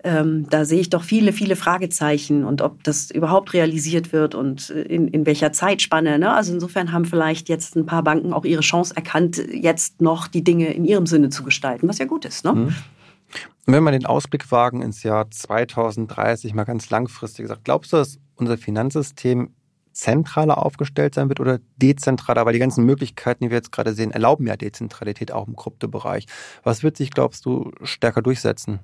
ähm, 0.05 0.47
da 0.49 0.65
sehe 0.65 0.81
ich 0.81 0.91
doch 0.91 1.03
viele, 1.03 1.33
viele 1.33 1.57
Fragezeichen 1.57 2.45
und 2.45 2.63
ob 2.63 2.85
das 2.85 3.11
überhaupt 3.11 3.53
realisiert 3.53 4.13
wird 4.13 4.35
und 4.35 4.71
äh, 4.71 4.83
in, 4.83 5.09
in 5.09 5.27
welcher 5.27 5.53
Zeitspanne. 5.53 6.19
Ne? 6.19 6.33
Also 6.33 6.53
insofern 6.53 6.93
haben 6.93 7.05
vielleicht 7.05 7.49
jetzt 7.49 7.75
ein 7.75 7.85
paar 7.85 8.05
Banken 8.05 8.33
auch 8.33 8.45
ihre 8.45 8.61
Chance 8.61 8.95
erkannt, 8.95 9.43
jetzt 9.53 10.01
noch 10.01 10.29
die 10.29 10.45
Dinge 10.45 10.73
in 10.73 10.85
ihrem 10.85 11.07
Sinne 11.07 11.31
zu 11.31 11.43
gestalten, 11.43 11.89
was 11.89 11.99
ja 11.99 12.05
gut 12.05 12.25
ist. 12.25 12.45
Ne? 12.45 12.53
Mhm. 12.53 12.75
Wenn 13.67 13.85
wir 13.85 13.93
den 13.93 14.07
Ausblick 14.07 14.51
wagen 14.51 14.81
ins 14.81 15.03
Jahr 15.03 15.31
2030, 15.31 16.55
mal 16.55 16.65
ganz 16.65 16.89
langfristig 16.91 17.45
gesagt, 17.45 17.65
glaubst 17.65 17.93
du, 17.93 17.99
dass 17.99 18.19
unser 18.37 18.57
Finanzsystem 18.57 19.55
zentraler 19.93 20.65
aufgestellt 20.65 21.15
sein 21.15 21.29
wird 21.29 21.41
oder 21.41 21.59
dezentraler? 21.77 22.47
Weil 22.47 22.55
die 22.55 22.59
ganzen 22.59 22.85
Möglichkeiten, 22.85 23.45
die 23.45 23.51
wir 23.51 23.57
jetzt 23.57 23.73
gerade 23.73 23.93
sehen, 23.93 24.11
erlauben 24.11 24.47
ja 24.47 24.57
Dezentralität 24.57 25.33
auch 25.33 25.47
im 25.47 25.57
Kryptobereich. 25.57 26.27
Was 26.63 26.83
wird 26.83 26.97
sich, 26.97 27.11
glaubst 27.11 27.45
du, 27.45 27.73
stärker 27.83 28.23
durchsetzen? 28.23 28.81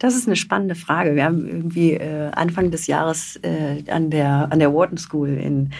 Das 0.00 0.16
ist 0.16 0.26
eine 0.26 0.34
spannende 0.34 0.74
Frage. 0.74 1.14
Wir 1.14 1.24
haben 1.24 1.46
irgendwie 1.46 1.92
äh, 1.92 2.30
Anfang 2.32 2.70
des 2.70 2.86
Jahres 2.86 3.38
äh, 3.42 3.84
an, 3.90 4.08
der, 4.08 4.48
an 4.50 4.58
der 4.58 4.72
Wharton 4.72 4.96
School 4.96 5.28
in, 5.28 5.72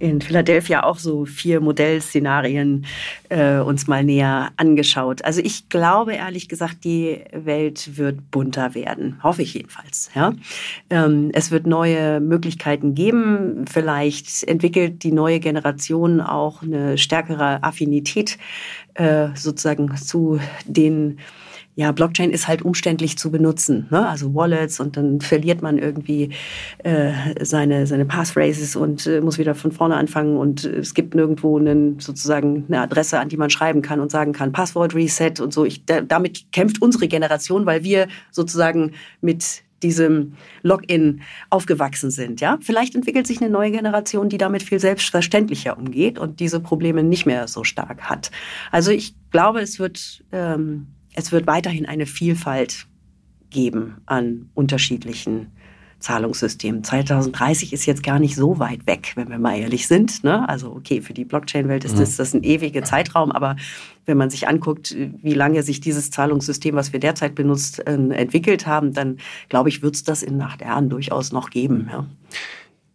in 0.00 0.20
Philadelphia 0.20 0.82
auch 0.82 0.98
so 0.98 1.24
vier 1.24 1.60
Modellszenarien 1.60 2.86
äh, 3.28 3.58
uns 3.58 3.86
mal 3.86 4.02
näher 4.02 4.50
angeschaut. 4.56 5.24
Also 5.24 5.40
ich 5.44 5.68
glaube 5.68 6.14
ehrlich 6.14 6.48
gesagt, 6.48 6.82
die 6.82 7.20
Welt 7.32 7.96
wird 7.96 8.32
bunter 8.32 8.74
werden. 8.74 9.20
Hoffe 9.22 9.42
ich 9.42 9.54
jedenfalls. 9.54 10.10
Ja? 10.12 10.34
Ähm, 10.90 11.30
es 11.32 11.52
wird 11.52 11.68
neue 11.68 12.18
Möglichkeiten 12.18 12.96
geben. 12.96 13.64
Vielleicht 13.70 14.42
entwickelt 14.42 15.04
die 15.04 15.12
neue 15.12 15.38
Generation 15.38 16.20
auch 16.20 16.64
eine 16.64 16.98
stärkere 16.98 17.62
Affinität 17.62 18.38
äh, 18.94 19.28
sozusagen 19.36 19.96
zu 19.96 20.40
den 20.66 21.18
ja, 21.78 21.92
Blockchain 21.92 22.32
ist 22.32 22.48
halt 22.48 22.62
umständlich 22.62 23.18
zu 23.18 23.30
benutzen. 23.30 23.86
Ne? 23.90 24.04
Also 24.04 24.34
Wallets 24.34 24.80
und 24.80 24.96
dann 24.96 25.20
verliert 25.20 25.62
man 25.62 25.78
irgendwie 25.78 26.30
äh, 26.78 27.12
seine, 27.40 27.86
seine 27.86 28.04
Passphrases 28.04 28.74
und 28.74 29.06
äh, 29.06 29.20
muss 29.20 29.38
wieder 29.38 29.54
von 29.54 29.70
vorne 29.70 29.94
anfangen 29.94 30.38
und 30.38 30.64
es 30.64 30.92
gibt 30.92 31.14
nirgendwo 31.14 31.56
einen, 31.56 32.00
sozusagen 32.00 32.64
eine 32.66 32.80
Adresse, 32.80 33.20
an 33.20 33.28
die 33.28 33.36
man 33.36 33.48
schreiben 33.48 33.80
kann 33.80 34.00
und 34.00 34.10
sagen 34.10 34.32
kann, 34.32 34.50
Passwort 34.50 34.92
Reset 34.96 35.34
und 35.40 35.52
so. 35.52 35.64
Ich, 35.64 35.84
da, 35.84 36.00
damit 36.00 36.50
kämpft 36.50 36.82
unsere 36.82 37.06
Generation, 37.06 37.64
weil 37.64 37.84
wir 37.84 38.08
sozusagen 38.32 38.94
mit 39.20 39.62
diesem 39.84 40.32
Login 40.64 41.20
aufgewachsen 41.48 42.10
sind. 42.10 42.40
Ja, 42.40 42.58
vielleicht 42.60 42.96
entwickelt 42.96 43.28
sich 43.28 43.40
eine 43.40 43.50
neue 43.50 43.70
Generation, 43.70 44.28
die 44.28 44.38
damit 44.38 44.64
viel 44.64 44.80
selbstverständlicher 44.80 45.78
umgeht 45.78 46.18
und 46.18 46.40
diese 46.40 46.58
Probleme 46.58 47.04
nicht 47.04 47.24
mehr 47.24 47.46
so 47.46 47.62
stark 47.62 48.10
hat. 48.10 48.32
Also 48.72 48.90
ich 48.90 49.14
glaube, 49.30 49.60
es 49.60 49.78
wird 49.78 50.24
ähm, 50.32 50.88
es 51.18 51.32
wird 51.32 51.48
weiterhin 51.48 51.84
eine 51.84 52.06
Vielfalt 52.06 52.86
geben 53.50 53.96
an 54.06 54.50
unterschiedlichen 54.54 55.48
Zahlungssystemen. 55.98 56.84
2030 56.84 57.72
ist 57.72 57.86
jetzt 57.86 58.04
gar 58.04 58.20
nicht 58.20 58.36
so 58.36 58.60
weit 58.60 58.86
weg, 58.86 59.14
wenn 59.16 59.28
wir 59.28 59.40
mal 59.40 59.58
ehrlich 59.58 59.88
sind. 59.88 60.22
Ne? 60.22 60.48
Also 60.48 60.70
okay, 60.70 61.00
für 61.00 61.12
die 61.14 61.24
Blockchain-Welt 61.24 61.84
ist 61.84 61.98
das, 61.98 62.12
mhm. 62.12 62.16
das 62.18 62.34
ein 62.34 62.44
ewiger 62.44 62.84
Zeitraum, 62.84 63.32
aber 63.32 63.56
wenn 64.06 64.16
man 64.16 64.30
sich 64.30 64.46
anguckt, 64.46 64.94
wie 64.96 65.34
lange 65.34 65.64
sich 65.64 65.80
dieses 65.80 66.12
Zahlungssystem, 66.12 66.76
was 66.76 66.92
wir 66.92 67.00
derzeit 67.00 67.34
benutzt, 67.34 67.80
äh, 67.80 67.94
entwickelt 67.94 68.68
haben, 68.68 68.92
dann 68.92 69.18
glaube 69.48 69.70
ich, 69.70 69.82
wird 69.82 69.96
es 69.96 70.04
das 70.04 70.22
in 70.22 70.40
acht 70.40 70.60
Jahren 70.60 70.88
durchaus 70.88 71.32
noch 71.32 71.50
geben. 71.50 71.88
Ja. 71.90 72.06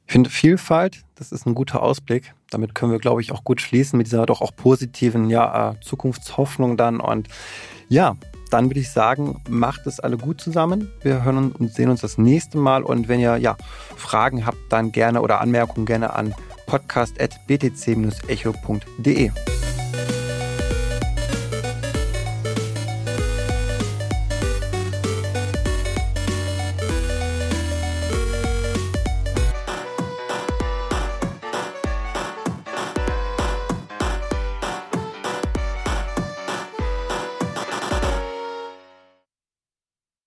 Ich 0.08 0.14
finde 0.14 0.30
Vielfalt, 0.30 1.04
das 1.16 1.34
ist 1.34 1.46
ein 1.46 1.56
guter 1.56 1.84
Ausblick. 1.84 2.34
Damit 2.52 2.74
können 2.74 2.92
wir, 2.94 3.00
glaube 3.00 3.20
ich, 3.20 3.34
auch 3.34 3.44
gut 3.44 3.60
schließen 3.60 3.98
mit 3.98 4.08
dieser 4.08 4.26
doch 4.26 4.42
auch 4.42 4.56
positiven 4.56 5.30
ja, 5.30 5.72
äh, 5.72 5.80
Zukunftshoffnung 5.82 6.78
dann 6.78 7.02
und 7.02 7.28
ja, 7.94 8.18
dann 8.50 8.70
würde 8.70 8.80
ich 8.80 8.90
sagen, 8.92 9.44
macht 9.48 9.86
es 9.86 10.00
alle 10.00 10.18
gut 10.18 10.42
zusammen. 10.42 10.90
Wir 11.02 11.24
hören 11.24 11.52
und 11.52 11.72
sehen 11.72 11.92
uns 11.92 12.02
das 12.02 12.18
nächste 12.18 12.58
Mal. 12.58 12.82
Und 12.82 13.08
wenn 13.08 13.20
ihr 13.20 13.38
ja, 13.38 13.56
Fragen 13.96 14.48
habt, 14.48 14.58
dann 14.70 14.92
gerne 14.92 15.22
oder 15.22 15.42
Anmerkungen 15.42 15.86
gerne 15.86 16.16
an 16.16 16.34
podcast.btc-echo.de. 16.66 19.32